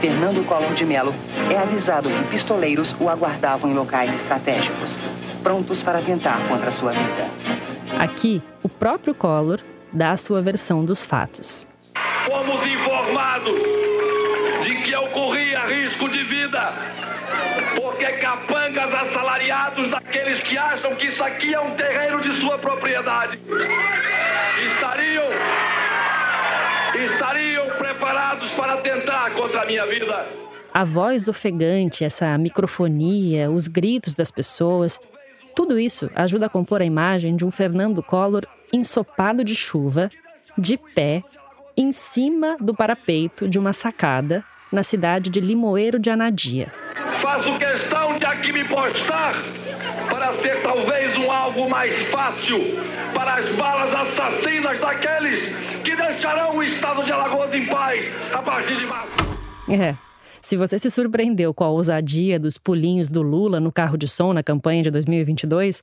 [0.00, 1.12] Fernando Collor de Mello
[1.50, 4.96] é avisado que pistoleiros o aguardavam em locais estratégicos,
[5.42, 7.28] prontos para atentar contra sua vida.
[7.98, 9.58] Aqui, o próprio Collor
[9.92, 11.66] dá a sua versão dos fatos.
[12.26, 13.60] Fomos informados
[14.62, 16.74] de que eu corria risco de vida,
[17.74, 23.38] porque capangas assalariados daqueles que acham que isso aqui é um terreno de sua propriedade
[24.62, 25.24] estariam
[26.98, 30.26] estariam preparados para tentar contra a minha vida.
[30.72, 35.00] A voz ofegante, essa microfonia, os gritos das pessoas,
[35.54, 40.10] tudo isso ajuda a compor a imagem de um Fernando Collor ensopado de chuva,
[40.58, 41.22] de pé,
[41.76, 46.72] em cima do parapeito de uma sacada na cidade de Limoeiro de Anadia.
[47.20, 49.34] Faço questão de aqui me postar
[50.08, 52.60] para ser talvez um alvo mais fácil
[53.14, 55.40] para as balas assassinas daqueles
[55.82, 59.12] que deixarão o estado de Alagoas em paz a partir de março.
[59.70, 59.96] É.
[60.40, 64.34] Se você se surpreendeu com a ousadia dos pulinhos do Lula no carro de som
[64.34, 65.82] na campanha de 2022,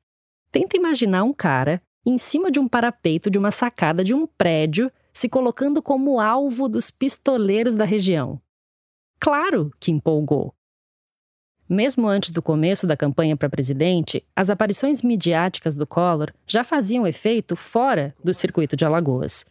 [0.51, 4.91] tenta imaginar um cara em cima de um parapeito de uma sacada de um prédio
[5.13, 8.39] se colocando como alvo dos pistoleiros da região.
[9.19, 10.53] Claro que empolgou.
[11.71, 17.07] Mesmo antes do começo da campanha para presidente, as aparições midiáticas do Collor já faziam
[17.07, 19.45] efeito fora do circuito de Alagoas.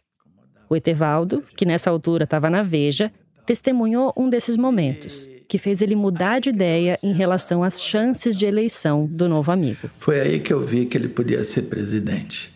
[0.69, 3.11] O Etevaldo, que nessa altura estava na Veja,
[3.43, 8.45] testemunhou um desses momentos, que fez ele mudar de ideia em relação às chances de
[8.45, 9.89] eleição do novo amigo.
[9.97, 12.53] Foi aí que eu vi que ele podia ser presidente.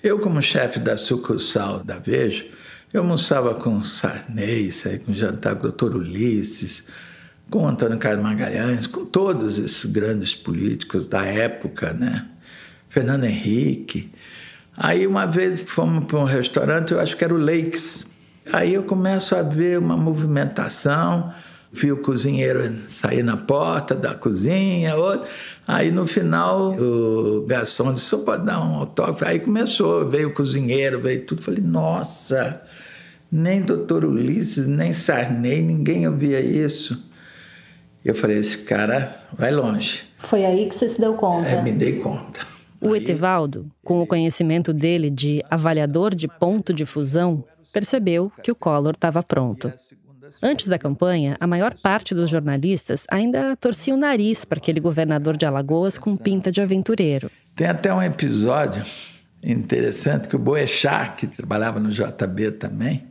[0.00, 2.46] Eu, como chefe da sucursal da Veja,
[2.92, 4.72] eu almoçava com Sarney,
[5.04, 6.84] com jantar com o doutor Ulisses,
[7.50, 12.26] com Antônio Carlos Magalhães, com todos esses grandes políticos da época, né?
[12.88, 14.10] Fernando Henrique.
[14.76, 18.06] Aí uma vez fomos para um restaurante, eu acho que era o Lakes.
[18.52, 21.34] Aí eu começo a ver uma movimentação,
[21.72, 25.28] vi o cozinheiro sair na porta da cozinha, outro.
[25.66, 29.24] Aí no final o garçom disse: só pode dar um autógrafo.
[29.24, 31.42] Aí começou, veio o cozinheiro, veio tudo.
[31.42, 32.62] Falei: nossa,
[33.30, 37.09] nem doutor Ulisses, nem Sarney, ninguém ouvia isso.
[38.04, 40.02] Eu falei: esse cara vai longe.
[40.18, 41.48] Foi aí que você se deu conta?
[41.48, 42.40] É, me dei conta.
[42.80, 48.54] O Etevaldo, com o conhecimento dele de avaliador de ponto de fusão, percebeu que o
[48.54, 49.70] Collor estava pronto.
[50.42, 55.36] Antes da campanha, a maior parte dos jornalistas ainda torcia o nariz para aquele governador
[55.36, 57.30] de Alagoas com pinta de aventureiro.
[57.54, 58.82] Tem até um episódio
[59.42, 63.04] interessante que o Boechat, que trabalhava no JB também,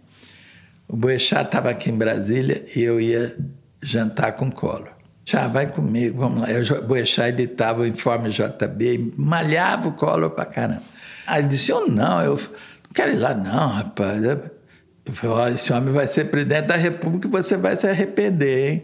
[0.87, 3.35] o Boechat estava aqui em Brasília e eu ia
[3.81, 4.89] jantar com Collor.
[5.25, 6.47] Já vai comigo, vamos lá.
[6.79, 10.81] O Boechat editava o informe JB malhava o Collor para caramba.
[11.27, 14.23] Aí ele disse, eu não, eu não quero ir lá não, rapaz.
[14.23, 18.71] Eu falei, olha, esse homem vai ser presidente da República e você vai se arrepender,
[18.71, 18.83] hein?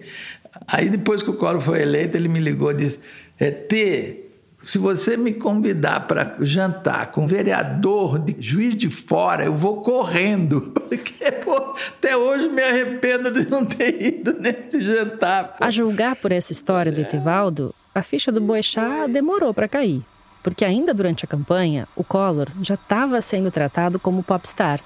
[0.68, 3.00] Aí depois que o Collor foi eleito, ele me ligou e disse,
[3.40, 4.25] é, T,
[4.66, 9.82] se você me convidar para jantar com um vereador de juiz de fora, eu vou
[9.82, 10.74] correndo.
[10.74, 15.56] Porque pô, até hoje me arrependo de não ter ido nesse jantar.
[15.58, 15.64] Pô.
[15.64, 20.04] A julgar por essa história do Etevaldo, a ficha do Boechat demorou para cair.
[20.42, 24.80] Porque ainda durante a campanha, o Collor já estava sendo tratado como popstar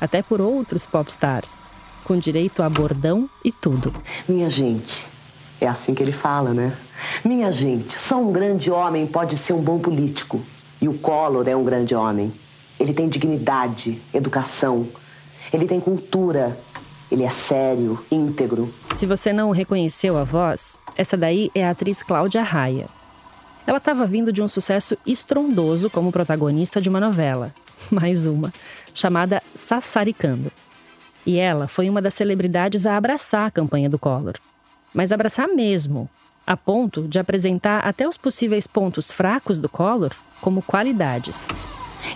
[0.00, 1.58] até por outros popstars,
[2.04, 3.92] com direito a bordão e tudo.
[4.28, 5.06] Minha gente,
[5.60, 6.72] é assim que ele fala, né?
[7.24, 10.40] Minha gente, só um grande homem pode ser um bom político.
[10.80, 12.32] E o Collor é um grande homem.
[12.78, 14.86] Ele tem dignidade, educação,
[15.52, 16.58] ele tem cultura,
[17.10, 18.72] ele é sério, íntegro.
[18.94, 22.88] Se você não reconheceu a voz, essa daí é a atriz Cláudia Raia.
[23.66, 27.52] Ela estava vindo de um sucesso estrondoso como protagonista de uma novela,
[27.90, 28.52] mais uma,
[28.92, 30.52] chamada Sassaricando.
[31.24, 34.34] E ela foi uma das celebridades a abraçar a campanha do Collor.
[34.94, 36.08] Mas abraçar mesmo,
[36.46, 41.48] a ponto de apresentar até os possíveis pontos fracos do Collor como qualidades.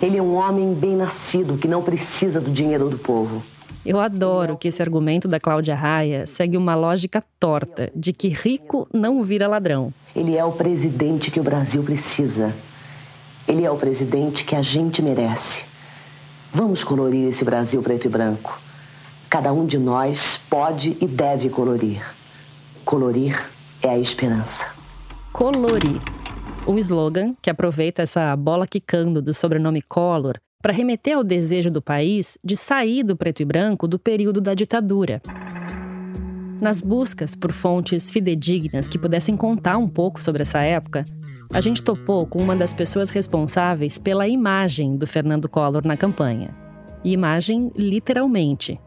[0.01, 3.43] Ele é um homem bem nascido que não precisa do dinheiro do povo.
[3.85, 8.87] Eu adoro que esse argumento da Cláudia Raia segue uma lógica torta de que rico
[8.93, 9.91] não vira ladrão.
[10.15, 12.53] Ele é o presidente que o Brasil precisa.
[13.47, 15.65] Ele é o presidente que a gente merece.
[16.53, 18.61] Vamos colorir esse Brasil preto e branco.
[19.29, 22.05] Cada um de nós pode e deve colorir.
[22.85, 23.50] Colorir
[23.83, 24.65] é a esperança.
[25.33, 25.99] Colorir.
[26.65, 31.81] O slogan, que aproveita essa bola quicando do sobrenome Collor para remeter ao desejo do
[31.81, 35.21] país de sair do preto e branco do período da ditadura.
[36.61, 41.03] Nas buscas por fontes fidedignas que pudessem contar um pouco sobre essa época,
[41.51, 46.55] a gente topou com uma das pessoas responsáveis pela imagem do Fernando Collor na campanha.
[47.03, 48.79] E imagem literalmente.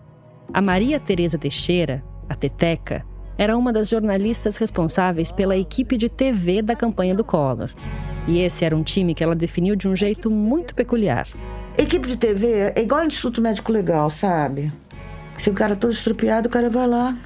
[0.52, 3.04] A Maria Tereza Teixeira, a Teteca,
[3.36, 7.70] era uma das jornalistas responsáveis pela equipe de TV da campanha do Collor.
[8.26, 11.26] E esse era um time que ela definiu de um jeito muito peculiar.
[11.76, 14.72] Equipe de TV é igual Instituto Médico Legal, sabe?
[15.38, 17.16] Se o cara todo estrupiado, o cara vai lá.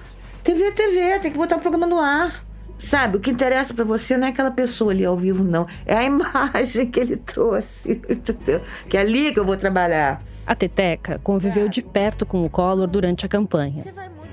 [0.43, 2.45] TV é TV, tem que botar o programa no ar.
[2.79, 5.67] Sabe, o que interessa para você não é aquela pessoa ali ao vivo, não.
[5.85, 8.61] É a imagem que ele trouxe, entendeu?
[8.89, 10.23] Que é ali que eu vou trabalhar.
[10.47, 13.85] A Teteca conviveu de perto com o Collor durante a campanha.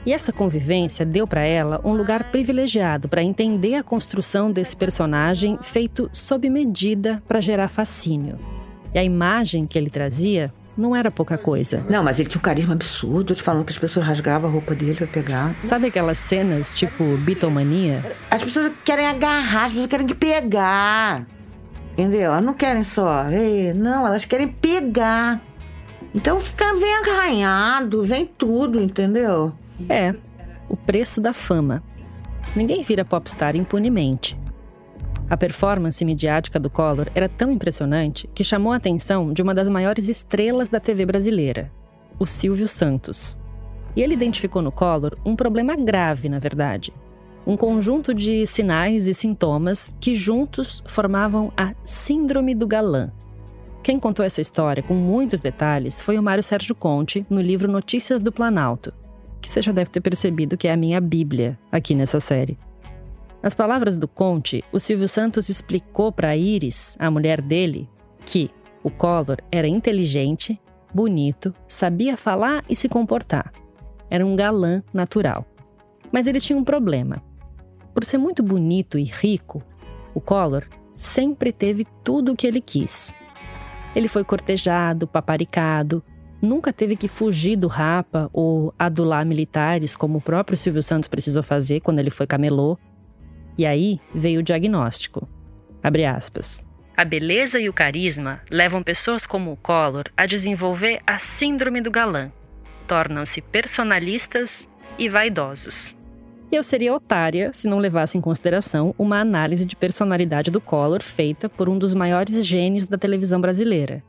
[0.05, 5.57] E essa convivência deu para ela um lugar privilegiado para entender a construção desse personagem
[5.61, 8.37] feito sob medida para gerar fascínio.
[8.93, 11.83] E a imagem que ele trazia não era pouca coisa.
[11.89, 14.75] Não, mas ele tinha um carisma absurdo, te falando que as pessoas rasgavam a roupa
[14.75, 15.55] dele pra pegar.
[15.63, 18.15] Sabe aquelas cenas tipo bitomania?
[18.29, 21.25] As pessoas querem agarrar, as pessoas querem pegar.
[21.93, 22.31] Entendeu?
[22.31, 23.23] Elas não querem só,
[23.73, 25.41] não, elas querem pegar.
[26.13, 29.53] Então fica, vem agarranhado, vem tudo, entendeu?
[29.89, 30.15] É,
[30.69, 31.83] o preço da fama.
[32.55, 34.37] Ninguém vira popstar impunemente.
[35.29, 39.67] A performance midiática do Collor era tão impressionante que chamou a atenção de uma das
[39.67, 41.71] maiores estrelas da TV brasileira,
[42.19, 43.37] o Silvio Santos.
[43.95, 46.93] E ele identificou no Collor um problema grave, na verdade.
[47.45, 53.11] Um conjunto de sinais e sintomas que juntos formavam a Síndrome do Galã.
[53.81, 58.21] Quem contou essa história com muitos detalhes foi o Mário Sérgio Conte no livro Notícias
[58.21, 58.91] do Planalto,
[59.45, 62.57] que você já deve ter percebido que é a minha bíblia aqui nessa série.
[63.43, 67.87] Nas palavras do Conte, o Silvio Santos explicou para Iris, a mulher dele,
[68.25, 68.49] que
[68.83, 70.59] o Collor era inteligente,
[70.91, 73.53] bonito, sabia falar e se comportar.
[74.09, 75.45] Era um galã natural.
[76.11, 77.21] Mas ele tinha um problema.
[77.93, 79.61] Por ser muito bonito e rico,
[80.15, 80.63] o Collor
[80.95, 83.13] sempre teve tudo o que ele quis.
[83.95, 86.03] Ele foi cortejado, paparicado,
[86.41, 91.43] nunca teve que fugir do rapa ou adular militares, como o próprio Silvio Santos precisou
[91.43, 92.77] fazer quando ele foi camelô.
[93.57, 95.27] E aí veio o diagnóstico.
[95.81, 96.63] Abre aspas.
[96.97, 101.91] A beleza e o carisma levam pessoas como o Collor a desenvolver a síndrome do
[101.91, 102.31] galã.
[102.87, 105.95] Tornam-se personalistas e vaidosos.
[106.51, 111.01] E eu seria otária se não levasse em consideração uma análise de personalidade do Collor
[111.01, 114.03] feita por um dos maiores gênios da televisão brasileira.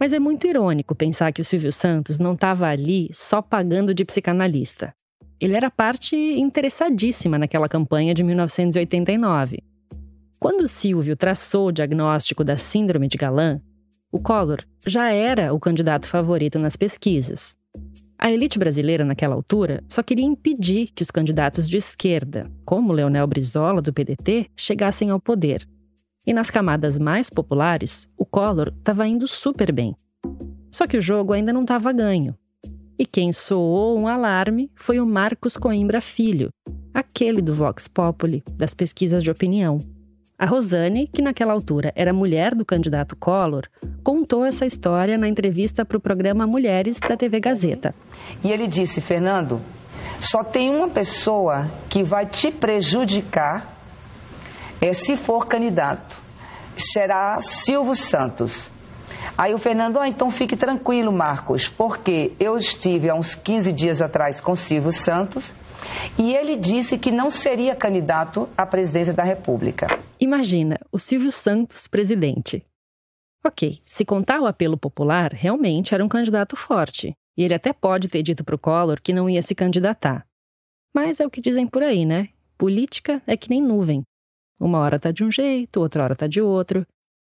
[0.00, 4.02] Mas é muito irônico pensar que o Silvio Santos não estava ali só pagando de
[4.02, 4.94] psicanalista.
[5.38, 9.58] Ele era parte interessadíssima naquela campanha de 1989.
[10.38, 13.60] Quando Silvio traçou o diagnóstico da Síndrome de Galã,
[14.10, 17.54] o Collor já era o candidato favorito nas pesquisas.
[18.18, 23.26] A elite brasileira, naquela altura, só queria impedir que os candidatos de esquerda, como Leonel
[23.26, 25.66] Brizola, do PDT, chegassem ao poder.
[26.26, 29.96] E nas camadas mais populares, o Collor estava indo super bem.
[30.70, 32.36] Só que o jogo ainda não estava ganho.
[32.98, 36.50] E quem soou um alarme foi o Marcos Coimbra Filho,
[36.92, 39.80] aquele do Vox Populi, das pesquisas de opinião.
[40.38, 43.64] A Rosane, que naquela altura era mulher do candidato Collor,
[44.02, 47.94] contou essa história na entrevista para o programa Mulheres da TV Gazeta.
[48.44, 49.60] E ele disse: Fernando,
[50.18, 53.79] só tem uma pessoa que vai te prejudicar
[54.80, 56.20] é, se for candidato.
[56.76, 58.70] Será Silvio Santos.
[59.36, 64.00] Aí o Fernando, oh, então fique tranquilo, Marcos, porque eu estive há uns 15 dias
[64.00, 65.54] atrás com Silvio Santos
[66.18, 69.86] e ele disse que não seria candidato à presidência da República.
[70.18, 72.64] Imagina, o Silvio Santos presidente.
[73.44, 77.14] Ok, se contar o apelo popular, realmente era um candidato forte.
[77.36, 80.26] E ele até pode ter dito para o Collor que não ia se candidatar.
[80.94, 82.28] Mas é o que dizem por aí, né?
[82.58, 84.02] Política é que nem nuvem.
[84.60, 86.86] Uma hora tá de um jeito, outra hora tá de outro.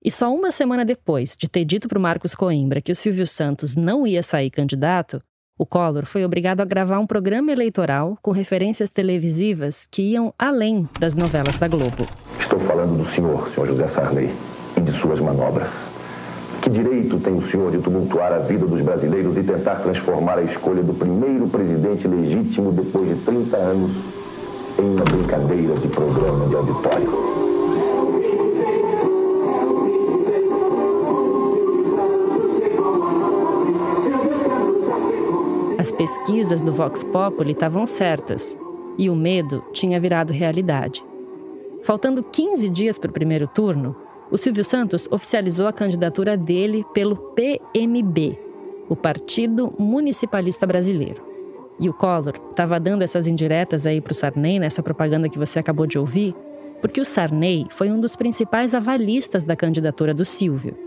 [0.04, 3.26] E só uma semana depois de ter dito para o Marcos Coimbra que o Silvio
[3.26, 5.24] Santos não ia sair candidato,
[5.58, 10.90] o Collor foi obrigado a gravar um programa eleitoral com referências televisivas que iam além
[11.00, 12.06] das novelas da Globo.
[12.38, 14.30] Estou falando do senhor, senhor José Sarney,
[14.76, 15.70] e de suas manobras.
[16.62, 20.44] Que direito tem o senhor de tumultuar a vida dos brasileiros e tentar transformar a
[20.44, 24.23] escolha do primeiro presidente legítimo depois de 30 anos
[24.80, 27.34] uma brincadeira de programa de auditório?
[35.78, 38.58] As pesquisas do Vox Populi estavam certas
[38.98, 41.04] e o medo tinha virado realidade.
[41.84, 43.96] Faltando 15 dias para o primeiro turno,
[44.32, 48.40] o Silvio Santos oficializou a candidatura dele pelo PMB,
[48.90, 51.33] o Partido Municipalista Brasileiro.
[51.80, 55.60] E o Collor estava dando essas indiretas aí para o Sarney, nessa propaganda que você
[55.60, 56.36] acabou de ouvir,
[56.82, 60.78] porque o Sarney foi um dos principais avalistas da candidatura do Silvio.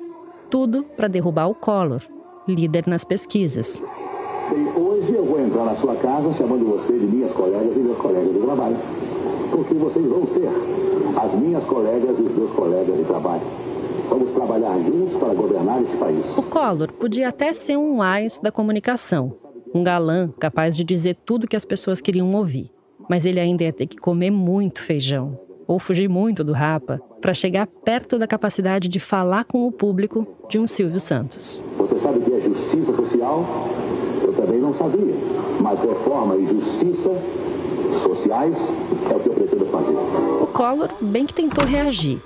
[0.51, 2.03] Tudo para derrubar o Collor,
[2.47, 3.83] líder nas pesquisas.
[4.77, 8.33] Hoje eu vou entrar na sua casa chamando você de minhas colegas e meus colegas
[8.33, 8.77] de trabalho.
[9.51, 10.49] Porque vocês vão ser
[11.21, 13.43] as minhas colegas e os meus colegas de trabalho.
[14.09, 16.39] Vamos trabalhar juntos para governar este país.
[16.39, 19.35] O Collor podia até ser um ais da comunicação,
[19.77, 22.71] um galã capaz de dizer tudo que as pessoas queriam ouvir.
[23.09, 27.35] Mas ele ainda ia ter que comer muito feijão, ou fugir muito do rapa, para
[27.35, 31.63] chegar perto da capacidade de falar com o público de um Silvio Santos.
[31.77, 33.45] Você sabe que é justiça social
[34.37, 35.15] também não sabia.
[35.61, 37.11] Mas reforma e justiça
[38.03, 38.57] sociais
[39.11, 39.97] é o que eu pretendo fazer.
[40.43, 42.23] O Collor bem que tentou reagir.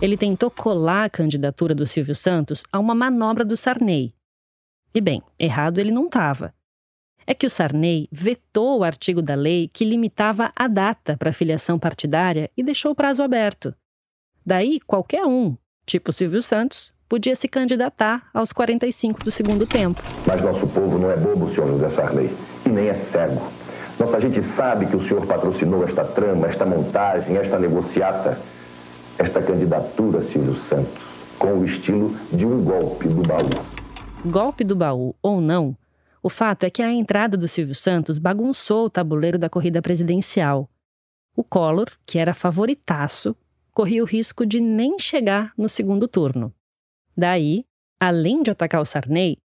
[0.00, 4.14] Ele tentou colar a candidatura do Silvio Santos a uma manobra do Sarney.
[4.94, 6.54] E bem, errado ele não estava.
[7.30, 11.78] É que o Sarney vetou o artigo da lei que limitava a data para filiação
[11.78, 13.74] partidária e deixou o prazo aberto.
[14.46, 15.54] Daí, qualquer um,
[15.84, 20.02] tipo Silvio Santos, podia se candidatar aos 45 do segundo tempo.
[20.26, 23.52] Mas nosso povo não é bobo, senhor José Sarney, e nem é cego.
[24.00, 28.40] Nossa gente sabe que o senhor patrocinou esta trama, esta montagem, esta negociata,
[29.18, 31.02] esta candidatura, Silvio Santos,
[31.38, 33.50] com o estilo de um golpe do baú.
[34.24, 35.76] Golpe do baú ou não,
[36.22, 40.68] o fato é que a entrada do Silvio Santos bagunçou o tabuleiro da corrida presidencial.
[41.36, 43.36] O Collor, que era favoritaço,
[43.72, 46.52] corria o risco de nem chegar no segundo turno.
[47.16, 47.64] Daí,
[48.00, 49.38] além de atacar o Sarney,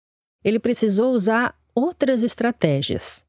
[0.44, 3.24] ele precisou usar outras estratégias.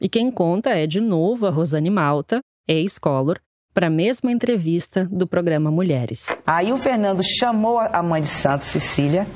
[0.00, 3.40] E quem conta é, de novo, a Rosane Malta, ex-Collor,
[3.76, 6.34] para a mesma entrevista do programa Mulheres.
[6.46, 9.26] Aí o Fernando chamou a mãe de Santos, Cecília,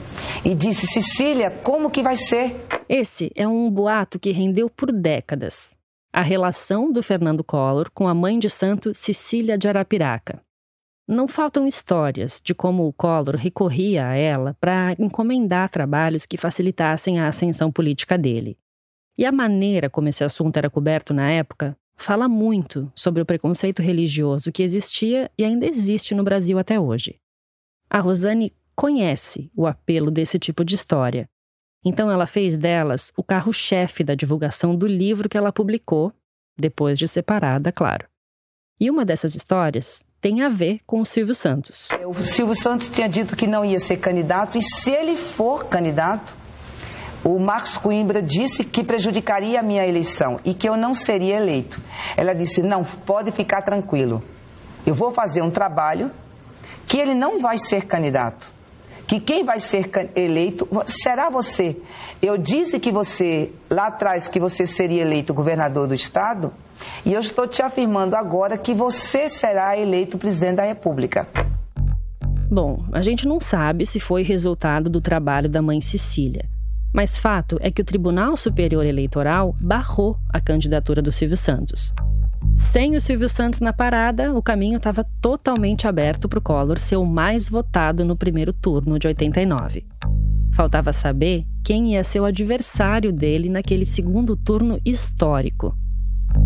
[0.42, 2.56] e disse: Cecília, como que vai ser?
[2.88, 5.76] Esse é um boato que rendeu por décadas.
[6.10, 10.40] A relação do Fernando Collor com a mãe de santo Cecília de Arapiraca.
[11.06, 17.20] Não faltam histórias de como o Collor recorria a ela para encomendar trabalhos que facilitassem
[17.20, 18.56] a ascensão política dele.
[19.18, 23.82] E a maneira como esse assunto era coberto na época fala muito sobre o preconceito
[23.82, 27.20] religioso que existia e ainda existe no Brasil até hoje.
[27.88, 31.28] A Rosane conhece o apelo desse tipo de história.
[31.84, 36.12] Então ela fez delas o carro-chefe da divulgação do livro que ela publicou,
[36.58, 38.06] depois de separada, claro.
[38.78, 41.88] E uma dessas histórias tem a ver com o Silvio Santos.
[42.06, 46.34] O Silvio Santos tinha dito que não ia ser candidato e se ele for candidato,
[47.24, 51.80] o Marcos Coimbra disse que prejudicaria a minha eleição e que eu não seria eleito.
[52.16, 54.22] Ela disse: "Não, pode ficar tranquilo.
[54.86, 56.10] Eu vou fazer um trabalho
[56.86, 58.50] que ele não vai ser candidato.
[59.06, 61.76] Que quem vai ser eleito será você.
[62.22, 66.52] Eu disse que você lá atrás que você seria eleito governador do estado,
[67.04, 71.28] e eu estou te afirmando agora que você será eleito presidente da República.
[72.50, 76.48] Bom, a gente não sabe se foi resultado do trabalho da mãe Cecília.
[76.92, 81.92] Mas fato é que o Tribunal Superior Eleitoral barrou a candidatura do Silvio Santos.
[82.52, 86.96] Sem o Silvio Santos na parada, o caminho estava totalmente aberto para o Collor ser
[86.96, 89.86] o mais votado no primeiro turno de 89.
[90.52, 95.76] Faltava saber quem ia ser o adversário dele naquele segundo turno histórico.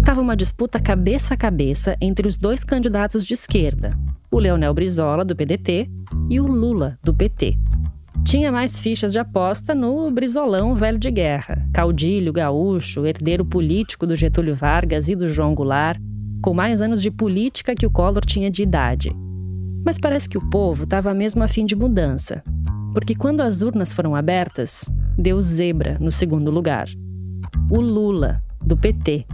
[0.05, 3.99] Tava uma disputa cabeça a cabeça entre os dois candidatos de esquerda,
[4.31, 5.91] o Leonel Brizola, do PDT,
[6.29, 7.59] e o Lula, do PT.
[8.25, 14.17] Tinha mais fichas de aposta no Brizolão velho de guerra, caudilho, gaúcho, herdeiro político do
[14.17, 16.01] Getúlio Vargas e do João Goulart,
[16.43, 19.13] com mais anos de política que o Collor tinha de idade.
[19.85, 22.43] Mas parece que o povo estava mesmo a fim de mudança,
[22.95, 26.89] porque quando as urnas foram abertas, deu zebra no segundo lugar.
[27.71, 29.27] O Lula, do PT,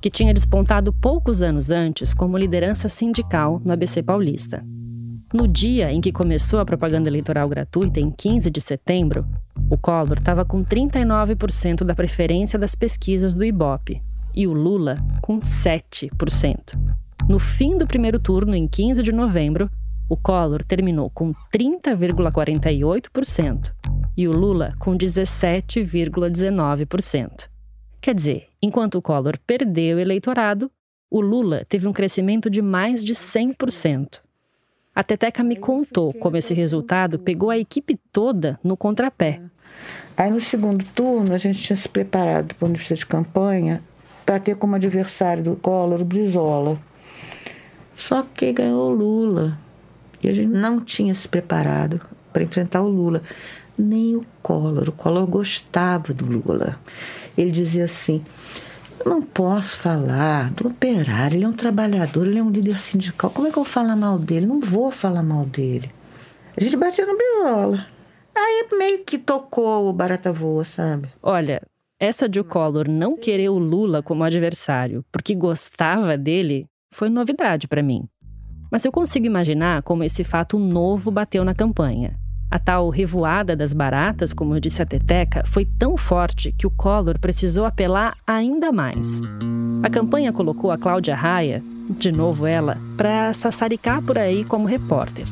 [0.00, 4.64] que tinha despontado poucos anos antes como liderança sindical no ABC Paulista.
[5.32, 9.26] No dia em que começou a propaganda eleitoral gratuita, em 15 de setembro,
[9.68, 14.02] o Collor estava com 39% da preferência das pesquisas do Ibope
[14.34, 16.78] e o Lula com 7%.
[17.28, 19.70] No fim do primeiro turno, em 15 de novembro,
[20.08, 23.74] O Collor terminou com 30,48%
[24.16, 27.50] e o Lula com 17,19%.
[28.00, 30.70] Quer dizer, enquanto o Collor perdeu o eleitorado,
[31.10, 34.22] o Lula teve um crescimento de mais de 100%.
[34.98, 39.40] A Teteca me contou como esse resultado pegou a equipe toda no contrapé.
[40.16, 43.80] Aí no segundo turno a gente tinha se preparado para uma de campanha
[44.26, 46.76] para ter como adversário do Collor o Brizola.
[47.94, 49.56] Só que ganhou o Lula.
[50.20, 52.00] E a gente não tinha se preparado
[52.32, 53.22] para enfrentar o Lula.
[53.78, 54.88] Nem o Collor.
[54.88, 56.76] O Collor gostava do Lula.
[57.36, 58.24] Ele dizia assim:
[59.04, 63.30] eu não posso falar do operário, ele é um trabalhador, ele é um líder sindical.
[63.30, 64.46] Como é que eu vou falar mal dele?
[64.46, 65.90] Não vou falar mal dele.
[66.56, 67.86] A gente batia no birola.
[68.34, 71.08] Aí meio que tocou o barata voa, sabe?
[71.22, 71.62] Olha,
[71.98, 77.66] essa de o Collor não querer o Lula como adversário porque gostava dele foi novidade
[77.66, 78.08] para mim.
[78.70, 82.18] Mas eu consigo imaginar como esse fato novo bateu na campanha.
[82.50, 87.18] A tal revoada das baratas, como disse a Teteca, foi tão forte que o Collor
[87.18, 89.20] precisou apelar ainda mais.
[89.82, 95.26] A campanha colocou a Cláudia Raia, de novo ela, para sassaricar por aí como repórter.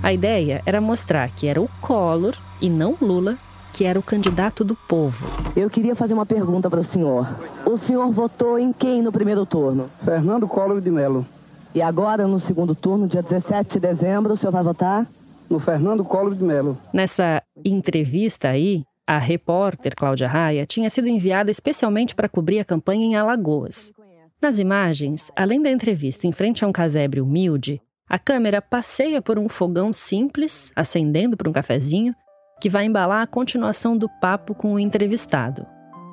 [0.00, 3.36] A ideia era mostrar que era o Collor e não Lula
[3.72, 5.26] que era o candidato do povo.
[5.56, 7.26] Eu queria fazer uma pergunta para o senhor.
[7.66, 9.88] O senhor votou em quem no primeiro turno?
[10.04, 11.26] Fernando Collor de Mello.
[11.74, 15.04] E agora, no segundo turno, dia 17 de dezembro, o senhor vai votar?
[15.50, 16.78] No Fernando Collor de Mello.
[16.92, 23.04] Nessa entrevista aí, a repórter Cláudia Raia tinha sido enviada especialmente para cobrir a campanha
[23.04, 23.92] em Alagoas.
[24.40, 29.38] Nas imagens, além da entrevista em frente a um casebre humilde, a câmera passeia por
[29.38, 32.14] um fogão simples, acendendo por um cafezinho,
[32.60, 35.66] que vai embalar a continuação do papo com o entrevistado,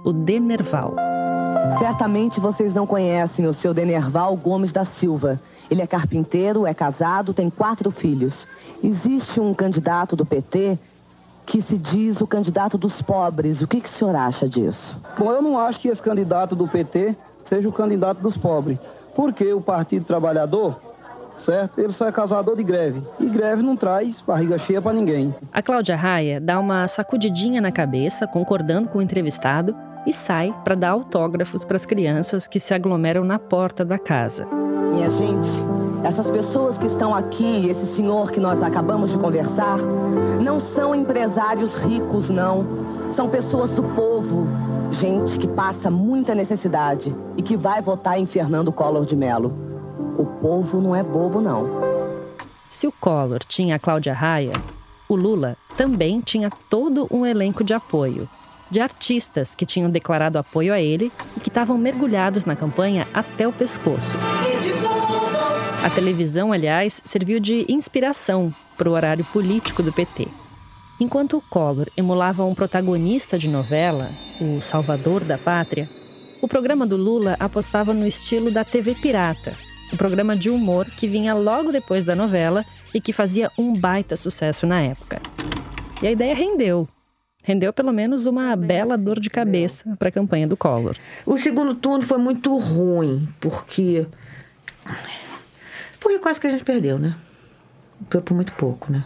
[0.03, 0.95] o Denerval.
[1.77, 5.39] Certamente vocês não conhecem o seu Denerval Gomes da Silva.
[5.69, 8.47] Ele é carpinteiro, é casado, tem quatro filhos.
[8.83, 10.77] Existe um candidato do PT
[11.45, 13.61] que se diz o candidato dos pobres.
[13.61, 14.97] O que, que o senhor acha disso?
[15.17, 17.15] Bom, eu não acho que esse candidato do PT
[17.47, 18.79] seja o candidato dos pobres.
[19.15, 20.79] Porque o Partido Trabalhador,
[21.45, 21.79] certo?
[21.79, 23.01] Ele só é causador de greve.
[23.19, 25.35] E greve não traz barriga cheia para ninguém.
[25.51, 29.75] A Cláudia Raia dá uma sacudidinha na cabeça, concordando com o entrevistado,
[30.05, 34.47] e sai para dar autógrafos para as crianças que se aglomeram na porta da casa.
[34.91, 35.49] Minha gente,
[36.03, 39.77] essas pessoas que estão aqui, esse senhor que nós acabamos de conversar,
[40.41, 42.65] não são empresários ricos, não.
[43.15, 44.47] São pessoas do povo,
[44.99, 49.53] gente que passa muita necessidade e que vai votar em Fernando Collor de Mello.
[50.17, 51.65] O povo não é bobo, não.
[52.69, 54.53] Se o Collor tinha a Cláudia Raia,
[55.07, 58.27] o Lula também tinha todo um elenco de apoio,
[58.71, 63.47] de artistas que tinham declarado apoio a ele e que estavam mergulhados na campanha até
[63.47, 64.17] o pescoço.
[65.83, 70.27] A televisão, aliás, serviu de inspiração para o horário político do PT.
[70.99, 74.07] Enquanto o Collor emulava um protagonista de novela,
[74.39, 75.89] o Salvador da Pátria,
[76.39, 79.57] o programa do Lula apostava no estilo da TV Pirata,
[79.91, 82.63] o um programa de humor que vinha logo depois da novela
[82.93, 85.19] e que fazia um baita sucesso na época.
[85.99, 86.87] E a ideia rendeu.
[87.43, 90.95] Rendeu pelo menos uma bela dor de cabeça para a campanha do Collor.
[91.25, 94.05] O segundo turno foi muito ruim, porque
[96.11, 97.15] porque quase que a gente perdeu, né?
[98.09, 99.05] Foi por muito pouco, né?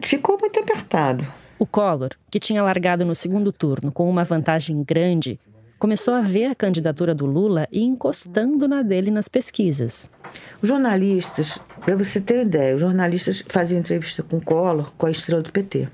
[0.00, 1.26] Ficou muito apertado.
[1.58, 5.38] O Collor, que tinha largado no segundo turno com uma vantagem grande,
[5.78, 10.10] começou a ver a candidatura do Lula e encostando na dele nas pesquisas.
[10.62, 15.10] Os jornalistas, para você ter ideia, os jornalistas faziam entrevista com o Collor, com a
[15.10, 15.88] estrela do PT.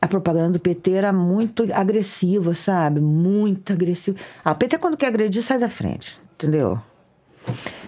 [0.00, 3.00] A propaganda do PT era muito agressiva, sabe?
[3.00, 4.18] Muito agressiva.
[4.44, 6.80] Ah, o PT, quando quer agredir, sai da frente, entendeu?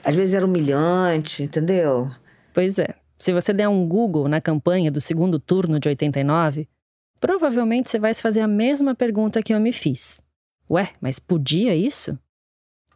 [0.04, 2.11] Às vezes era humilhante, entendeu?
[2.52, 2.94] Pois é.
[3.18, 6.68] Se você der um Google na campanha do segundo turno de 89,
[7.20, 10.22] provavelmente você vai se fazer a mesma pergunta que eu me fiz.
[10.70, 12.16] Ué, mas podia isso?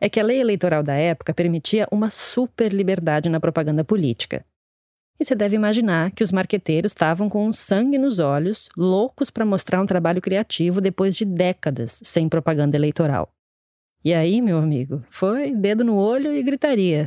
[0.00, 4.44] É que a lei eleitoral da época permitia uma super liberdade na propaganda política.
[5.18, 9.80] E você deve imaginar que os marqueteiros estavam com sangue nos olhos, loucos para mostrar
[9.80, 13.32] um trabalho criativo depois de décadas sem propaganda eleitoral.
[14.04, 17.06] E aí, meu amigo, foi dedo no olho e gritaria.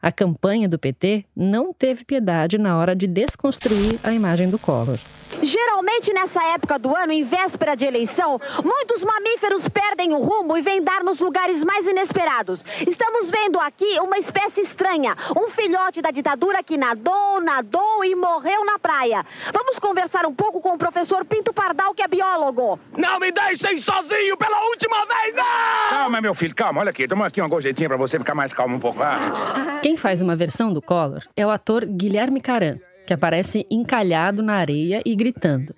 [0.00, 4.98] A campanha do PT não teve piedade na hora de desconstruir a imagem do Collor.
[5.42, 10.62] Geralmente nessa época do ano, em véspera de eleição, muitos mamíferos perdem o rumo e
[10.62, 12.64] vêm dar nos lugares mais inesperados.
[12.86, 18.64] Estamos vendo aqui uma espécie estranha, um filhote da ditadura que nadou, nadou e morreu
[18.64, 19.24] na praia.
[19.52, 22.78] Vamos conversar um pouco com o professor Pinto Pardal, que é biólogo.
[22.96, 25.90] Não me deixem sozinho pela última vez, não!
[25.90, 28.76] Calma, meu filho, calma, olha aqui, toma aqui uma gorjetinha pra você ficar mais calmo
[28.76, 29.02] um pouco.
[29.02, 29.80] Ah.
[29.82, 32.78] Quem faz uma versão do Collor é o ator Guilherme Caran.
[33.06, 35.74] Que aparece encalhado na areia e gritando.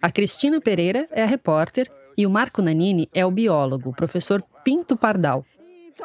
[0.00, 4.96] A Cristina Pereira é a repórter e o Marco Nanini é o biólogo, professor Pinto
[4.96, 5.44] Pardal.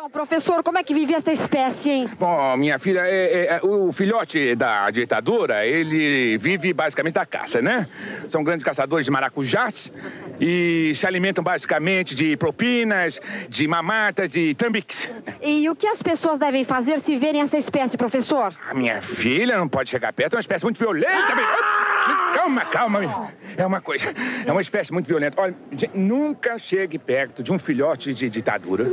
[0.02, 2.10] Então, professor, como é que vive essa espécie, hein?
[2.20, 7.88] Bom, minha filha, é, é, o filhote da ditadura, ele vive basicamente da caça, né?
[8.28, 9.94] São grandes caçadores de maracujás
[10.40, 15.08] e se alimentam basicamente de propinas, de mamatas e tambiques.
[15.40, 18.56] E o que as pessoas devem fazer se verem essa espécie, professor?
[18.72, 21.32] A minha filha não pode chegar perto, é uma espécie muito violenta.
[21.32, 21.92] Ah!
[22.34, 23.32] Calma, calma.
[23.58, 24.06] É uma coisa,
[24.46, 25.42] é uma espécie muito violenta.
[25.42, 25.56] Olha,
[25.94, 28.86] nunca chegue perto de um filhote de ditadura,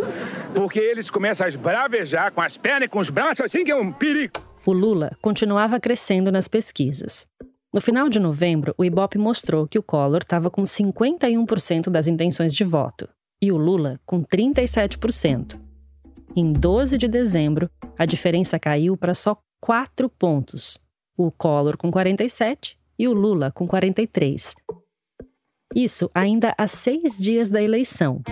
[0.55, 3.77] porque eles começam a esbravejar com as pernas e com os braços, assim que é
[3.77, 4.33] um perigo.
[4.67, 7.27] O Lula continuava crescendo nas pesquisas.
[7.73, 12.55] No final de novembro, o Ibope mostrou que o Collor estava com 51% das intenções
[12.55, 13.09] de voto
[13.41, 15.59] e o Lula com 37%.
[16.35, 20.79] Em 12 de dezembro, a diferença caiu para só 4 pontos.
[21.17, 24.55] O Collor com 47 e o Lula com 43.
[25.75, 28.23] Isso ainda há seis dias da eleição.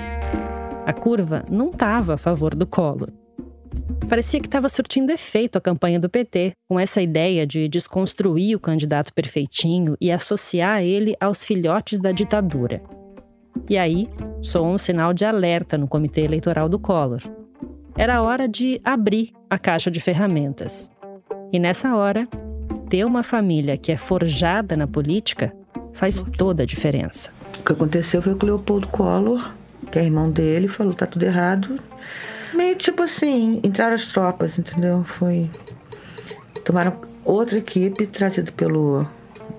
[0.87, 3.11] A curva não estava a favor do Collor.
[4.09, 8.61] Parecia que estava surtindo efeito a campanha do PT, com essa ideia de desconstruir o
[8.61, 12.81] candidato perfeitinho e associar ele aos filhotes da ditadura.
[13.69, 14.07] E aí,
[14.41, 17.21] soou um sinal de alerta no comitê eleitoral do Collor.
[17.99, 20.89] Era hora de abrir a caixa de ferramentas.
[21.53, 22.29] E nessa hora,
[22.89, 25.53] ter uma família que é forjada na política
[25.93, 27.33] faz toda a diferença.
[27.59, 29.53] O que aconteceu foi que o Leopoldo Collor,
[29.97, 31.79] que é irmão dele, falou: tá tudo errado.
[32.53, 35.03] Meio tipo assim, entraram as tropas, entendeu?
[35.05, 35.49] Foi.
[36.67, 39.07] Tomaram outra equipe trazida pelo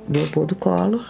[0.07, 1.03] Leopoldo Collor,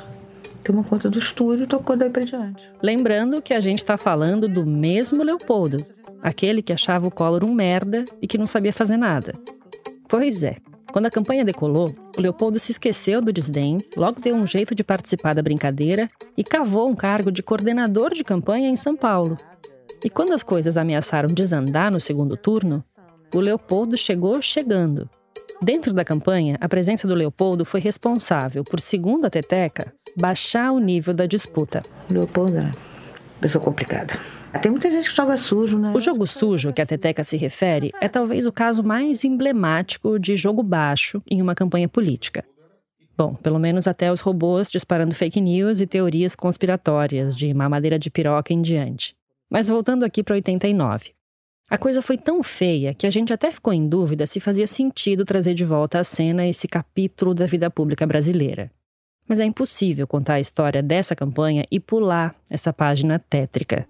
[0.63, 2.71] tomou conta do estúdio e tocou daí pra diante.
[2.81, 5.85] Lembrando que a gente tá falando do mesmo Leopoldo,
[6.21, 9.35] aquele que achava o Collor um merda e que não sabia fazer nada.
[10.07, 10.55] Pois é,
[10.93, 14.83] quando a campanha decolou, o Leopoldo se esqueceu do desdém, logo deu um jeito de
[14.83, 19.37] participar da brincadeira e cavou um cargo de coordenador de campanha em São Paulo.
[20.03, 22.83] E quando as coisas ameaçaram desandar no segundo turno,
[23.33, 25.07] o Leopoldo chegou chegando.
[25.61, 30.79] Dentro da campanha, a presença do Leopoldo foi responsável por, segundo a Teteca, baixar o
[30.79, 31.83] nível da disputa.
[32.09, 32.71] Leopoldo era
[33.39, 34.17] pessoa complicada.
[34.61, 35.93] Tem muita gente que joga sujo, né?
[35.95, 40.35] O jogo sujo que a Teteca se refere é talvez o caso mais emblemático de
[40.35, 42.43] jogo baixo em uma campanha política.
[43.15, 48.09] Bom, pelo menos até os robôs disparando fake news e teorias conspiratórias de mamadeira de
[48.09, 49.15] piroca em diante.
[49.49, 51.11] Mas voltando aqui para 89.
[51.69, 55.25] A coisa foi tão feia que a gente até ficou em dúvida se fazia sentido
[55.25, 58.71] trazer de volta à cena esse capítulo da vida pública brasileira.
[59.27, 63.87] Mas é impossível contar a história dessa campanha e pular essa página tétrica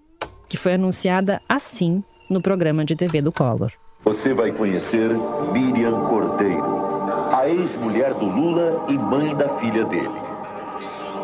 [0.48, 3.72] que foi anunciada assim no programa de TV do Collor.
[4.02, 5.10] Você vai conhecer
[5.52, 10.08] Miriam Cordeiro, a ex-mulher do Lula e mãe da filha dele.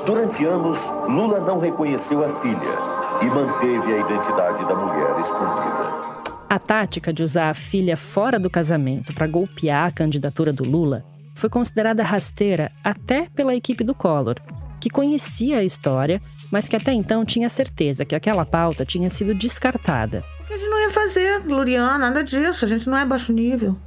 [0.04, 6.04] Durante anos, Lula não reconheceu a filha e manteve a identidade da mulher escondida.
[6.48, 11.04] A tática de usar a filha fora do casamento para golpear a candidatura do Lula
[11.34, 14.36] foi considerada rasteira até pela equipe do Collor,
[14.84, 16.20] que conhecia a história,
[16.50, 20.22] mas que até então tinha certeza que aquela pauta tinha sido descartada.
[20.46, 22.66] A gente não ia fazer Lurian, nada disso.
[22.66, 23.78] A gente não é baixo nível.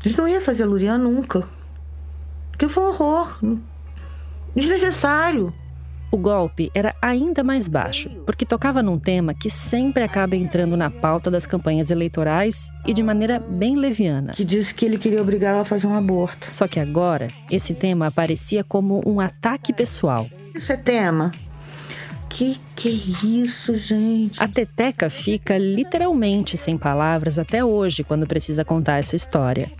[0.00, 1.48] A gente não ia fazer Lurian nunca.
[2.50, 3.38] Porque foi um horror.
[4.56, 5.54] Desnecessário.
[6.12, 10.90] O golpe era ainda mais baixo, porque tocava num tema que sempre acaba entrando na
[10.90, 14.32] pauta das campanhas eleitorais e de maneira bem leviana.
[14.32, 16.48] Que disse que ele queria obrigar ela a fazer um aborto.
[16.50, 20.28] Só que agora, esse tema aparecia como um ataque pessoal.
[20.52, 21.30] Isso é tema?
[22.28, 22.92] Que que é
[23.26, 24.42] isso, gente?
[24.42, 29.70] A Teteca fica literalmente sem palavras até hoje quando precisa contar essa história.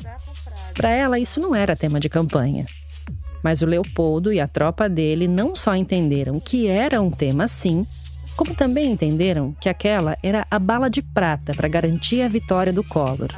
[0.74, 2.66] Para ela, isso não era tema de campanha.
[3.42, 7.86] Mas o Leopoldo e a tropa dele não só entenderam que era um tema sim,
[8.36, 12.84] como também entenderam que aquela era a bala de prata para garantir a vitória do
[12.84, 13.30] Collor.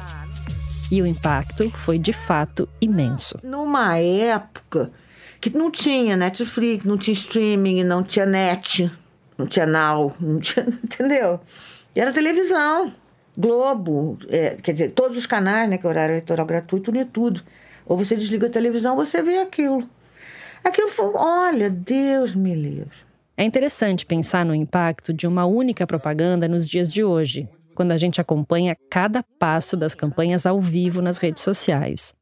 [0.91, 3.37] E o impacto foi de fato imenso.
[3.43, 4.91] Numa época
[5.41, 8.89] que não tinha Netflix, não tinha streaming, não tinha net,
[9.37, 11.39] não tinha Now, não tinha, entendeu?
[11.95, 12.93] E era televisão,
[13.37, 17.41] Globo, é, quer dizer, todos os canais, né, que é horário eleitoral gratuito, é tudo.
[17.85, 19.87] Ou você desliga a televisão, você vê aquilo.
[20.63, 22.97] Aquilo foi, olha, Deus me livre.
[23.35, 27.97] É interessante pensar no impacto de uma única propaganda nos dias de hoje, quando a
[27.97, 32.13] gente acompanha cada passo das campanhas ao vivo nas redes sociais.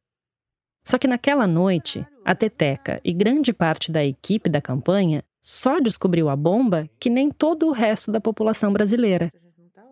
[0.84, 6.28] Só que naquela noite, a Teteca e grande parte da equipe da campanha só descobriu
[6.28, 9.30] a bomba que nem todo o resto da população brasileira,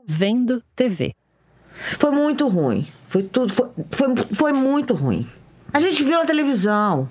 [0.06, 1.12] vendo TV.
[1.98, 2.86] Foi muito ruim.
[3.06, 3.52] Foi tudo.
[3.52, 5.26] Foi, foi, foi muito ruim.
[5.72, 7.08] A gente viu na televisão.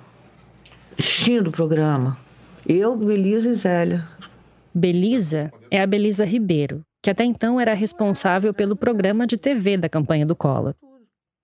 [0.97, 2.17] assistindo o programa.
[2.67, 4.05] Eu, Belisa e Zélia.
[4.75, 9.87] Belisa é a Belisa Ribeiro, que até então era responsável pelo programa de TV da
[9.87, 10.75] campanha do Collor.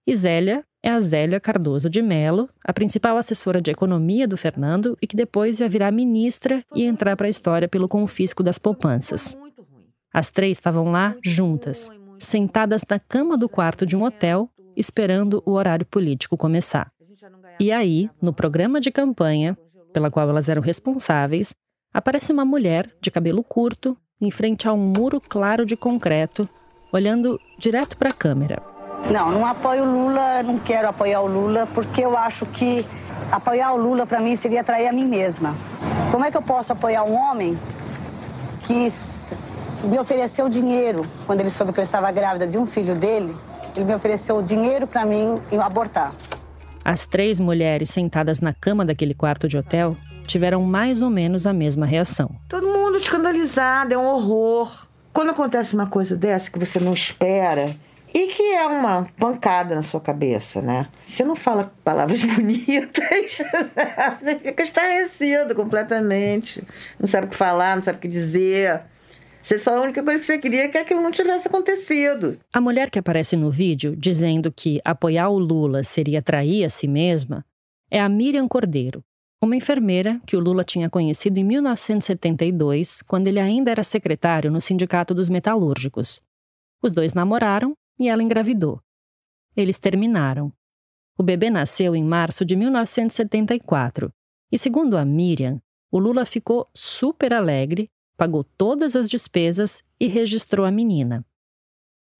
[0.05, 4.97] E Zélia é a Zélia Cardoso de Mello, a principal assessora de economia do Fernando
[5.01, 9.37] e que depois ia virar ministra e entrar para a história pelo confisco das poupanças.
[10.13, 11.89] As três estavam lá juntas,
[12.19, 16.91] sentadas na cama do quarto de um hotel, esperando o horário político começar.
[17.59, 19.57] E aí, no programa de campanha,
[19.93, 21.53] pela qual elas eram responsáveis,
[21.93, 26.47] aparece uma mulher de cabelo curto, em frente a um muro claro de concreto,
[26.91, 28.61] olhando direto para a câmera.
[29.09, 32.85] Não, não apoio o Lula, não quero apoiar o Lula, porque eu acho que
[33.31, 35.55] apoiar o Lula para mim seria trair a mim mesma.
[36.11, 37.57] Como é que eu posso apoiar um homem
[38.65, 38.91] que
[39.83, 43.35] me ofereceu dinheiro quando ele soube que eu estava grávida de um filho dele?
[43.75, 46.11] Ele me ofereceu dinheiro para mim abortar.
[46.85, 51.51] As três mulheres sentadas na cama daquele quarto de hotel tiveram mais ou menos a
[51.51, 52.29] mesma reação.
[52.47, 54.85] Todo mundo escandalizado, é um horror.
[55.11, 57.75] Quando acontece uma coisa dessa que você não espera
[58.13, 60.87] e que é uma pancada na sua cabeça, né?
[61.07, 63.41] Você não fala palavras bonitas,
[64.21, 66.63] você fica estarrecido completamente.
[66.99, 68.81] Não sabe o que falar, não sabe o que dizer.
[69.45, 72.39] Você só a única coisa que você queria é que aquilo não tivesse acontecido.
[72.51, 76.87] A mulher que aparece no vídeo dizendo que apoiar o Lula seria trair a si
[76.87, 77.45] mesma
[77.91, 79.03] é a Miriam Cordeiro,
[79.39, 84.59] uma enfermeira que o Lula tinha conhecido em 1972, quando ele ainda era secretário no
[84.59, 86.23] Sindicato dos Metalúrgicos.
[86.81, 88.81] Os dois namoraram e ela engravidou.
[89.55, 90.51] Eles terminaram.
[91.19, 94.11] O bebê nasceu em março de 1974
[94.51, 100.65] e, segundo a Miriam, o Lula ficou super alegre pagou todas as despesas e registrou
[100.65, 101.25] a menina.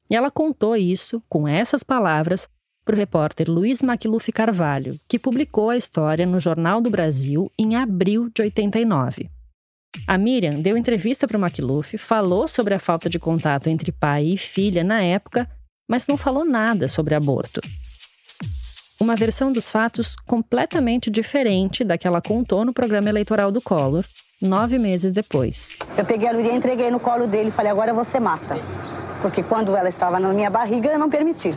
[0.10, 2.48] E ela contou isso, com essas palavras,
[2.86, 7.76] para o repórter Luiz Macluf Carvalho, que publicou a história no Jornal do Brasil em
[7.76, 9.30] abril de 89.
[10.08, 14.26] A Miriam deu entrevista para o Macluf, falou sobre a falta de contato entre pai
[14.26, 15.50] e filha na época,
[15.90, 17.62] mas não falou nada sobre aborto.
[19.00, 24.06] Uma versão dos fatos completamente diferente da que ela contou no programa eleitoral do Collor,
[24.42, 25.78] nove meses depois.
[25.98, 28.58] Eu peguei a Luria e entreguei no colo dele e falei, agora você mata.
[29.22, 31.54] Porque quando ela estava na minha barriga, eu não permiti.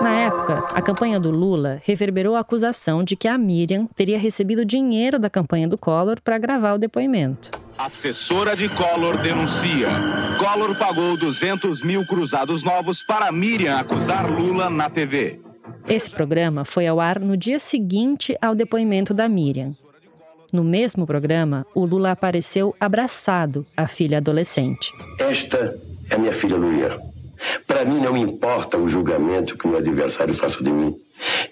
[0.00, 4.64] Na época, a campanha do Lula reverberou a acusação de que a Miriam teria recebido
[4.64, 7.50] dinheiro da campanha do Collor para gravar o depoimento.
[7.76, 9.88] Assessora de Collor denuncia.
[10.38, 15.40] Collor pagou 200 mil cruzados novos para Miriam acusar Lula na TV.
[15.88, 19.70] Esse programa foi ao ar no dia seguinte ao depoimento da Miriam.
[20.52, 24.92] No mesmo programa, o Lula apareceu abraçado à filha adolescente.
[25.20, 25.74] Esta
[26.10, 26.98] é minha filha Luia.
[27.66, 30.94] Para mim não importa o julgamento que o adversário faça de mim,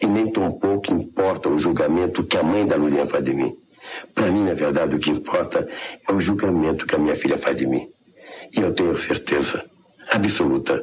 [0.02, 3.52] e nem tampouco importa o julgamento que a mãe da Lulia faz de mim.
[4.14, 5.66] Para mim, na verdade, o que importa
[6.08, 7.86] é o julgamento que a minha filha faz de mim.
[8.56, 9.64] E eu tenho certeza
[10.10, 10.82] absoluta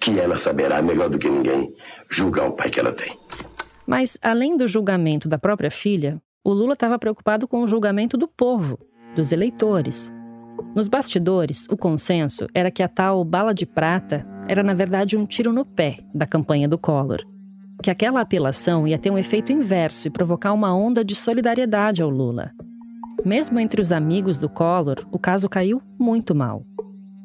[0.00, 1.72] que ela saberá melhor do que ninguém
[2.08, 3.16] julgar o pai que ela tem.
[3.86, 8.26] Mas, além do julgamento da própria filha, o Lula estava preocupado com o julgamento do
[8.26, 8.78] povo,
[9.14, 10.12] dos eleitores.
[10.74, 15.26] Nos bastidores, o consenso era que a tal bala de prata era, na verdade, um
[15.26, 17.20] tiro no pé da campanha do Collor.
[17.82, 22.10] Que aquela apelação ia ter um efeito inverso e provocar uma onda de solidariedade ao
[22.10, 22.52] Lula.
[23.24, 26.64] Mesmo entre os amigos do Collor, o caso caiu muito mal.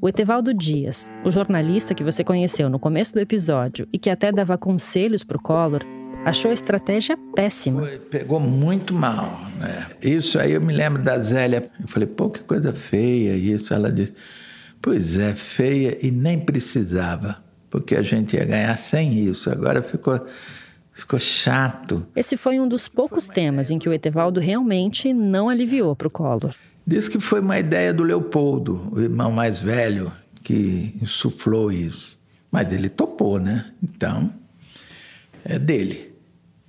[0.02, 4.32] O Etevaldo Dias, o jornalista que você conheceu no começo do episódio e que até
[4.32, 5.82] dava conselhos para o Collor,
[6.26, 7.82] achou a estratégia péssima.
[7.82, 9.86] Foi, pegou muito mal, né?
[10.02, 11.70] Isso aí eu me lembro da Zélia.
[11.80, 13.74] Eu falei, pô, que coisa feia isso.
[13.74, 14.14] Ela disse,
[14.82, 17.38] pois é, feia e nem precisava,
[17.70, 19.50] porque a gente ia ganhar sem isso.
[19.50, 20.26] Agora ficou.
[20.98, 22.08] Ficou chato.
[22.16, 26.10] Esse foi um dos poucos temas em que o Etevaldo realmente não aliviou para o
[26.10, 26.56] Collor.
[26.88, 30.10] Diz que foi uma ideia do Leopoldo, o irmão mais velho,
[30.42, 32.18] que insuflou isso.
[32.50, 33.74] Mas ele topou, né?
[33.84, 34.34] Então,
[35.44, 36.15] é dele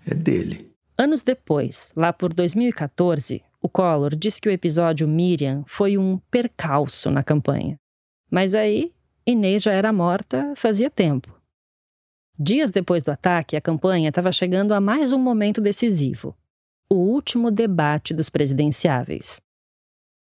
[0.06, 0.70] é dele.
[0.96, 7.10] Anos depois, lá por 2014, o Collor disse que o episódio Miriam foi um percalço
[7.10, 7.76] na campanha.
[8.30, 8.92] Mas aí,
[9.26, 11.38] Inês já era morta fazia tempo.
[12.38, 16.34] Dias depois do ataque, a campanha estava chegando a mais um momento decisivo
[16.88, 19.40] o último debate dos presidenciáveis.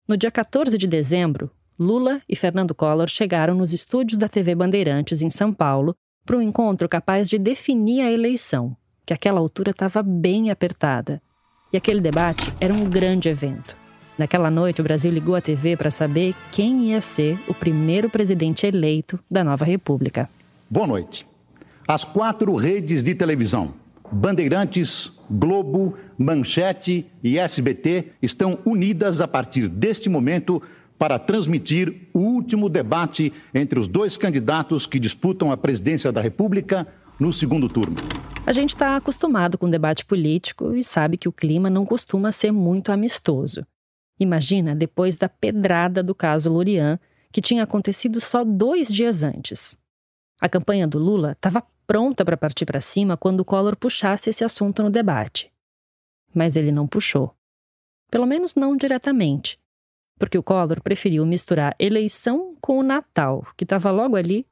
[0.08, 5.22] No dia 14 de dezembro, Lula e Fernando Collor chegaram nos estúdios da TV Bandeirantes,
[5.22, 8.76] em São Paulo, para um encontro capaz de definir a eleição
[9.06, 11.22] que aquela altura estava bem apertada.
[11.72, 13.76] E aquele debate era um grande evento.
[14.18, 18.66] Naquela noite, o Brasil ligou a TV para saber quem ia ser o primeiro presidente
[18.66, 20.28] eleito da nova República.
[20.68, 21.26] Boa noite.
[21.86, 23.74] As quatro redes de televisão,
[24.10, 30.60] Bandeirantes, Globo, Manchete e SBT estão unidas a partir deste momento
[30.98, 36.88] para transmitir o último debate entre os dois candidatos que disputam a presidência da República
[37.18, 37.96] no segundo turno.
[38.46, 42.52] A gente está acostumado com debate político e sabe que o clima não costuma ser
[42.52, 43.66] muito amistoso.
[44.18, 46.98] Imagina depois da pedrada do caso Lorian,
[47.32, 49.76] que tinha acontecido só dois dias antes.
[50.40, 54.44] A campanha do Lula estava pronta para partir para cima quando o Collor puxasse esse
[54.44, 55.50] assunto no debate.
[56.34, 57.34] Mas ele não puxou.
[58.10, 59.58] Pelo menos não diretamente
[60.18, 64.46] porque o Collor preferiu misturar eleição com o Natal, que estava logo ali,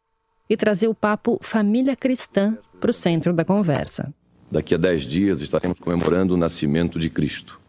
[0.48, 4.12] e trazer o papo família cristã para o centro da conversa.
[4.50, 7.60] Daqui a dez dias estaremos comemorando o nascimento de Cristo.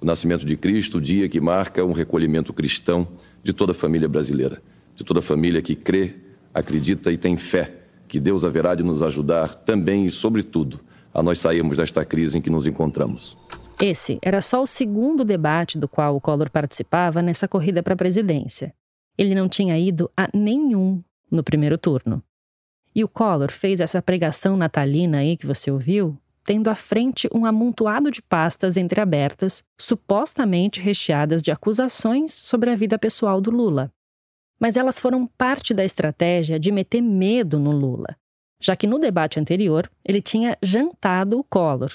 [0.00, 3.08] O nascimento de Cristo, o dia que marca um recolhimento cristão
[3.42, 4.62] de toda a família brasileira,
[4.94, 6.14] de toda a família que crê,
[6.54, 7.74] acredita e tem fé
[8.06, 10.80] que Deus haverá de nos ajudar também e, sobretudo,
[11.12, 13.36] a nós sairmos desta crise em que nos encontramos.
[13.80, 17.96] Esse era só o segundo debate do qual o Collor participava nessa corrida para a
[17.96, 18.74] presidência.
[19.16, 22.22] Ele não tinha ido a nenhum no primeiro turno.
[22.94, 27.44] E o Collor fez essa pregação natalina aí que você ouviu, tendo à frente um
[27.44, 33.92] amontoado de pastas entreabertas, supostamente recheadas de acusações sobre a vida pessoal do Lula.
[34.58, 38.16] Mas elas foram parte da estratégia de meter medo no Lula,
[38.60, 41.92] já que no debate anterior ele tinha jantado o Collor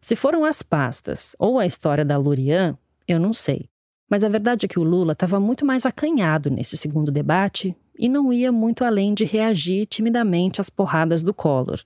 [0.00, 2.76] se foram as pastas ou a história da Lurian,
[3.06, 3.68] eu não sei.
[4.08, 8.08] Mas a verdade é que o Lula estava muito mais acanhado nesse segundo debate e
[8.08, 11.80] não ia muito além de reagir timidamente às porradas do Collor.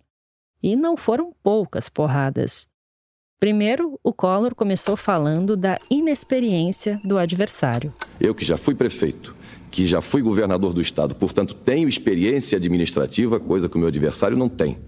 [0.62, 2.68] E não foram poucas porradas.
[3.40, 7.92] Primeiro, o Collor começou falando da inexperiência do adversário.
[8.20, 9.34] Eu que já fui prefeito,
[9.72, 14.36] que já fui governador do estado, portanto tenho experiência administrativa, coisa que o meu adversário
[14.36, 14.78] não tem.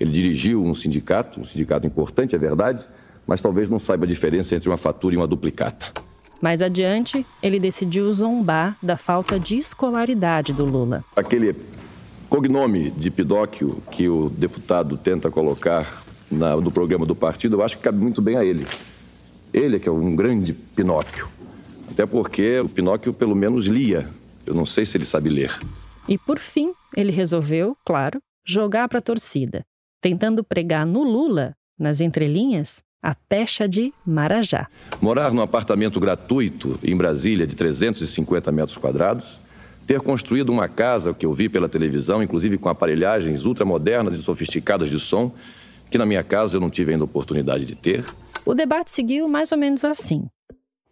[0.00, 2.88] Ele dirigiu um sindicato, um sindicato importante, é verdade,
[3.24, 5.92] mas talvez não saiba a diferença entre uma fatura e uma duplicata.
[6.42, 11.04] Mais adiante, ele decidiu zombar da falta de escolaridade do Lula.
[11.16, 11.54] Aquele
[12.28, 17.76] cognome de Pidóquio que o deputado tenta colocar na, no programa do partido, eu acho
[17.76, 18.66] que cabe muito bem a ele.
[19.54, 21.28] Ele é que é um grande Pinóquio.
[21.90, 24.08] Até porque o Pinóquio, pelo menos, lia.
[24.44, 25.56] Eu não sei se ele sabe ler.
[26.08, 29.62] E por fim, ele resolveu, claro, jogar para a torcida
[30.02, 34.68] tentando pregar no Lula, nas entrelinhas, a pecha de Marajá.
[35.00, 39.40] Morar num apartamento gratuito em Brasília de 350 metros quadrados,
[39.86, 44.88] ter construído uma casa que eu vi pela televisão, inclusive com aparelhagens ultramodernas e sofisticadas
[44.88, 45.32] de som,
[45.90, 48.04] que na minha casa eu não tive ainda oportunidade de ter.
[48.46, 50.26] O debate seguiu mais ou menos assim: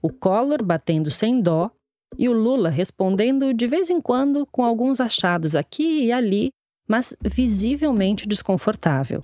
[0.03, 1.71] o Collor batendo sem dó
[2.19, 6.51] e o Lula respondendo de vez em quando com alguns achados aqui e ali
[6.89, 9.23] mas visivelmente desconfortável.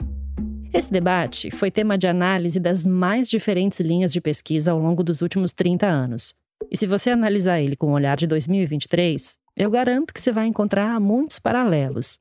[0.76, 5.22] Esse debate foi tema de análise das mais diferentes linhas de pesquisa ao longo dos
[5.22, 6.34] últimos 30 anos.
[6.70, 10.46] E se você analisar ele com o olhar de 2023, eu garanto que você vai
[10.46, 12.18] encontrar muitos paralelos.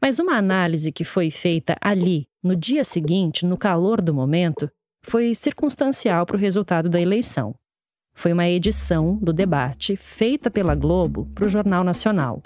[0.00, 4.70] Mas uma análise que foi feita ali, no dia seguinte, no calor do momento,
[5.02, 7.54] foi circunstancial para o resultado da eleição.
[8.14, 12.42] Foi uma edição do debate feita pela Globo para o Jornal Nacional.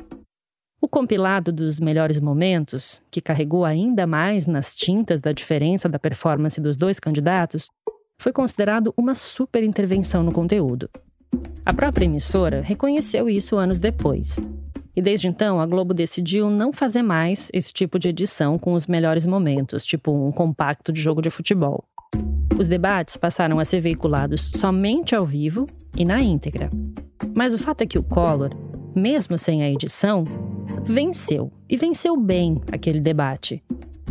[0.81, 6.61] O compilado dos melhores momentos, que carregou ainda mais nas tintas da diferença da performance
[6.61, 7.69] dos dois candidatos,
[8.17, 10.89] foi considerado uma super intervenção no conteúdo.
[11.67, 14.39] A própria emissora reconheceu isso anos depois.
[14.95, 18.87] E desde então, a Globo decidiu não fazer mais esse tipo de edição com os
[18.87, 21.85] melhores momentos, tipo um compacto de jogo de futebol.
[22.57, 25.67] Os debates passaram a ser veiculados somente ao vivo
[25.97, 26.71] e na íntegra.
[27.35, 28.51] Mas o fato é que o Collor,
[28.95, 30.25] mesmo sem a edição,
[30.89, 33.63] venceu, e venceu bem aquele debate.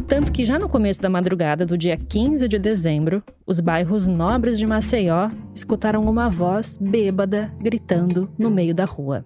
[0.06, 4.60] Tanto que já no começo da madrugada do dia 15 de dezembro, os bairros nobres
[4.60, 9.26] de Maceió escutaram uma voz bêbada gritando no meio da rua.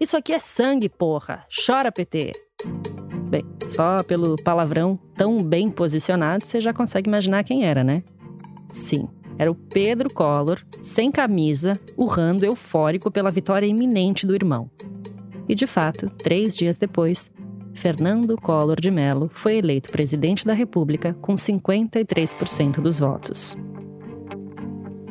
[0.00, 1.44] Isso aqui é sangue, porra!
[1.66, 2.32] Chora, PT!
[3.28, 8.04] Bem, só pelo palavrão tão bem posicionado, você já consegue imaginar quem era, né?
[8.70, 14.70] Sim, era o Pedro Collor, sem camisa, urrando eufórico pela vitória iminente do irmão.
[15.48, 17.30] E de fato, três dias depois,
[17.74, 23.56] Fernando Collor de Mello foi eleito presidente da República com 53% dos votos.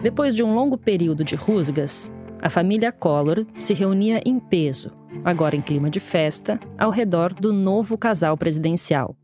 [0.02, 2.12] Depois de um longo período de rusgas,
[2.42, 4.92] a família Collor se reunia em peso,
[5.24, 9.16] agora em clima de festa, ao redor do novo casal presidencial.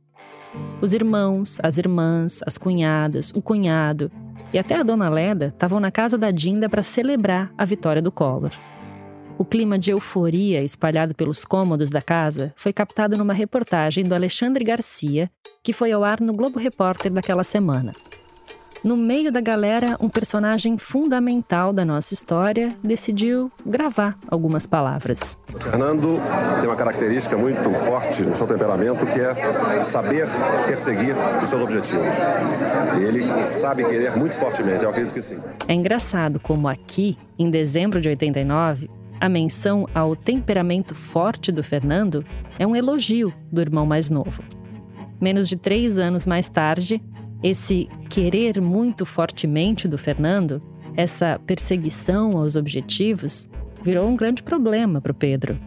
[0.82, 4.12] Os irmãos, as irmãs, as cunhadas, o cunhado
[4.54, 8.12] e até a dona Leda estavam na casa da Dinda para celebrar a vitória do
[8.12, 8.52] Collor.
[9.40, 14.66] O clima de euforia espalhado pelos cômodos da casa foi captado numa reportagem do Alexandre
[14.66, 15.32] Garcia,
[15.64, 17.94] que foi ao ar no Globo Repórter daquela semana.
[18.84, 25.38] no meio da galera, um personagem fundamental da nossa história decidiu gravar algumas palavras.
[25.54, 26.18] O Fernando
[26.60, 30.28] tem uma característica muito forte no seu temperamento, que é saber
[30.66, 32.06] perseguir os seus objetivos.
[33.00, 33.24] E ele
[33.60, 35.40] sabe querer muito fortemente, eu acredito que sim.
[35.68, 42.24] É engraçado como aqui, em dezembro de 89, a menção ao temperamento forte do Fernando
[42.58, 44.44] é um elogio do irmão mais novo.
[45.20, 47.02] Menos de três anos mais tarde,
[47.44, 50.62] esse querer muito fortemente do Fernando,
[50.96, 53.50] essa perseguição aos objetivos,
[53.82, 55.60] virou um grande problema para o Pedro.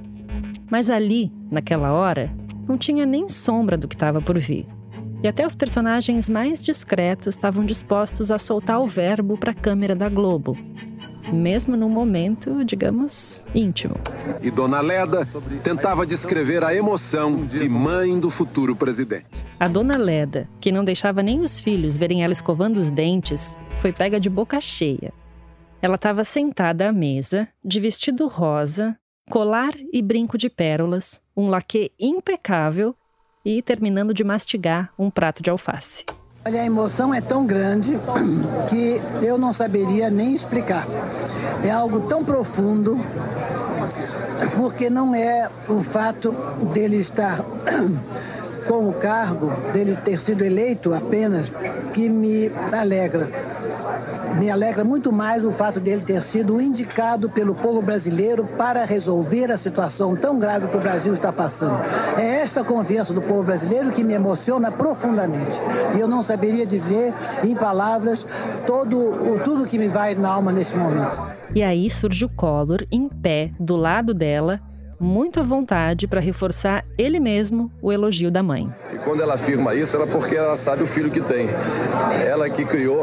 [0.71, 2.31] Mas ali, naquela hora,
[2.67, 4.67] não tinha nem sombra do que estava por vir.
[5.23, 9.95] E até os personagens mais discretos estavam dispostos a soltar o verbo para a câmera
[9.95, 10.57] da Globo,
[11.33, 13.95] mesmo num momento, digamos, íntimo.
[14.43, 15.25] E Dona Leda
[15.63, 19.27] tentava descrever a emoção de mãe do futuro presidente.
[19.61, 23.93] A dona Leda, que não deixava nem os filhos verem ela escovando os dentes, foi
[23.93, 25.13] pega de boca cheia.
[25.81, 28.97] Ela estava sentada à mesa, de vestido rosa,
[29.31, 32.97] colar e brinco de pérolas, um laque impecável
[33.45, 36.05] e terminando de mastigar um prato de alface.
[36.45, 37.99] Olha, a emoção é tão grande
[38.69, 40.87] que eu não saberia nem explicar.
[41.65, 42.99] É algo tão profundo,
[44.59, 46.33] porque não é o fato
[46.73, 47.39] dele estar
[48.67, 51.51] com o cargo, dele ter sido eleito apenas,
[51.93, 53.29] que me alegra.
[54.39, 59.53] Me alegra muito mais o fato dele ter sido indicado pelo povo brasileiro para resolver
[59.53, 61.79] a situação tão grave que o Brasil está passando.
[62.17, 65.59] É esta confiança do povo brasileiro que me emociona profundamente.
[65.95, 67.13] E eu não saberia dizer
[67.45, 68.25] em palavras
[68.67, 71.21] todo, tudo que me vai na alma nesse momento.
[71.55, 74.61] E aí surge o Collor em pé do lado dela,
[75.03, 78.73] muito à vontade para reforçar ele mesmo o elogio da mãe.
[78.93, 81.49] E quando ela afirma isso, é porque ela sabe o filho que tem.
[82.25, 83.03] Ela que criou,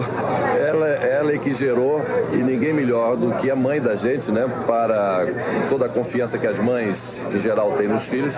[0.58, 2.02] ela, ela que gerou,
[2.34, 5.26] e ninguém melhor do que a mãe da gente, né, para
[5.70, 8.34] toda a confiança que as mães, em geral, têm nos filhos,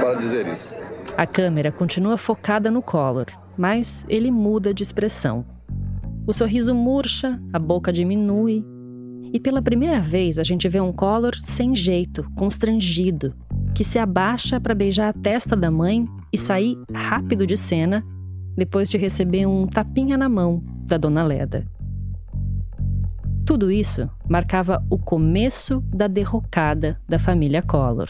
[0.00, 0.76] para dizer isso.
[1.16, 5.44] A câmera continua focada no Collor, mas ele muda de expressão.
[6.26, 8.64] O sorriso murcha, a boca diminui,
[9.32, 13.34] e pela primeira vez a gente vê um Collor sem jeito, constrangido,
[13.74, 18.04] que se abaixa para beijar a testa da mãe e sair rápido de cena
[18.56, 21.66] depois de receber um tapinha na mão da dona Leda.
[23.46, 28.08] Tudo isso marcava o começo da derrocada da família Collor.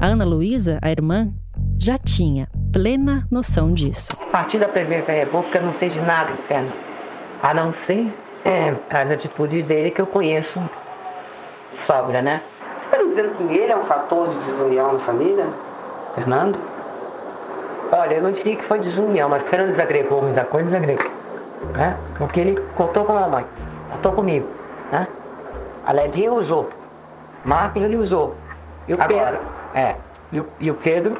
[0.00, 1.34] A Ana Luísa, a irmã,
[1.78, 4.10] já tinha plena noção disso.
[4.22, 6.72] A partir da Primeira República não fez nada interno,
[7.42, 8.14] a não ser
[8.48, 10.58] é, as atitudes dele que eu conheço
[11.86, 12.40] sobra, né?
[12.90, 15.46] Não dizendo que ele é um fator de desunião na família,
[16.14, 16.58] Fernando.
[17.92, 21.10] Olha, eu não diria que foi desunião, mas Fernando desagregou muita coisa, desagregou.
[21.74, 21.96] Né?
[22.16, 23.44] Porque ele contou com a mãe,
[23.92, 24.48] contou comigo.
[24.90, 25.06] Né?
[25.84, 26.70] A Ledinha usou,
[27.44, 28.34] Marcos ele usou.
[28.86, 29.08] E o Agora.
[29.08, 29.40] Pedro,
[29.74, 29.96] é,
[30.32, 31.14] e o, e o Pedro,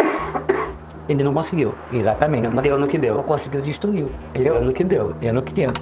[1.08, 1.74] ele não conseguiu.
[1.92, 3.16] Exatamente, não deu no que deu.
[3.16, 4.08] Não conseguiu destruir.
[4.34, 5.72] Ele deu no que deu, deu no que deu.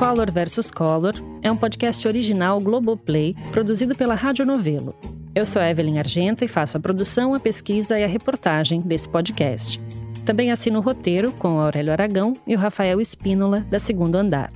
[0.00, 4.94] Color vs Color é um podcast original Globoplay, produzido pela Rádio Novelo.
[5.34, 9.78] Eu sou Evelyn Argenta e faço a produção, a pesquisa e a reportagem desse podcast.
[10.24, 14.50] Também assino o roteiro com o Aurélio Aragão e o Rafael Espínola, da Segundo Andar.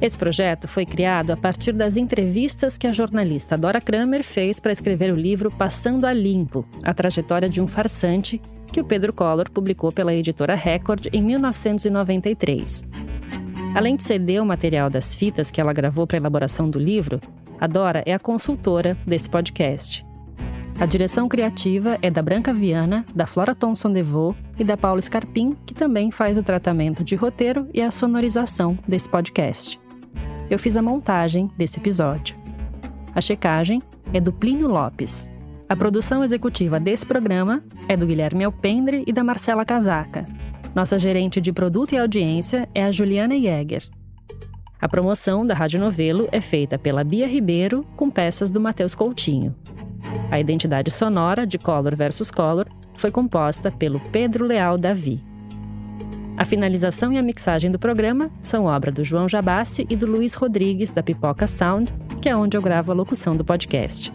[0.00, 4.72] Esse projeto foi criado a partir das entrevistas que a jornalista Dora Kramer fez para
[4.72, 8.40] escrever o livro Passando a Limpo A Trajetória de um Farsante,
[8.72, 12.86] que o Pedro Collor publicou pela editora Record em 1993.
[13.74, 17.18] Além de ceder o material das fitas que ela gravou para a elaboração do livro,
[17.60, 20.06] a Dora é a consultora desse podcast.
[20.78, 25.56] A direção criativa é da Branca Viana, da Flora Thomson DeVoe e da Paula Scarpim,
[25.66, 29.80] que também faz o tratamento de roteiro e a sonorização desse podcast.
[30.48, 32.36] Eu fiz a montagem desse episódio.
[33.12, 33.82] A checagem
[34.12, 35.28] é do Plínio Lopes.
[35.68, 40.24] A produção executiva desse programa é do Guilherme Alpendre e da Marcela Casaca.
[40.74, 43.84] Nossa gerente de produto e audiência é a Juliana Jäger.
[44.80, 49.54] A promoção da Rádio Novelo é feita pela Bia Ribeiro com peças do Matheus Coutinho.
[50.30, 52.66] A identidade sonora de Color vs Color
[52.98, 55.22] foi composta pelo Pedro Leal Davi.
[56.36, 60.34] A finalização e a mixagem do programa são obra do João Jabassi e do Luiz
[60.34, 64.12] Rodrigues, da Pipoca Sound, que é onde eu gravo a locução do podcast.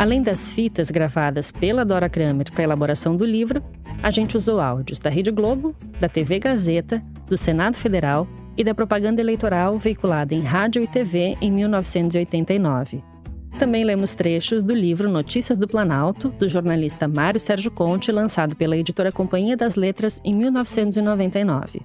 [0.00, 3.62] Além das fitas gravadas pela Dora Kramer para a elaboração do livro,
[4.02, 8.74] a gente usou áudios da Rede Globo, da TV Gazeta, do Senado Federal e da
[8.74, 13.04] propaganda eleitoral veiculada em rádio e TV em 1989.
[13.58, 18.78] Também lemos trechos do livro Notícias do Planalto, do jornalista Mário Sérgio Conte, lançado pela
[18.78, 21.82] editora Companhia das Letras em 1999.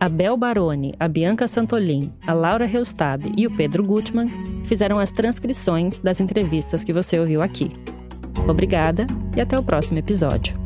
[0.00, 4.28] A Bel Baroni, a Bianca Santolin, a Laura Reustab e o Pedro Gutmann
[4.64, 7.70] fizeram as transcrições das entrevistas que você ouviu aqui.
[8.48, 9.06] Obrigada
[9.36, 10.63] e até o próximo episódio.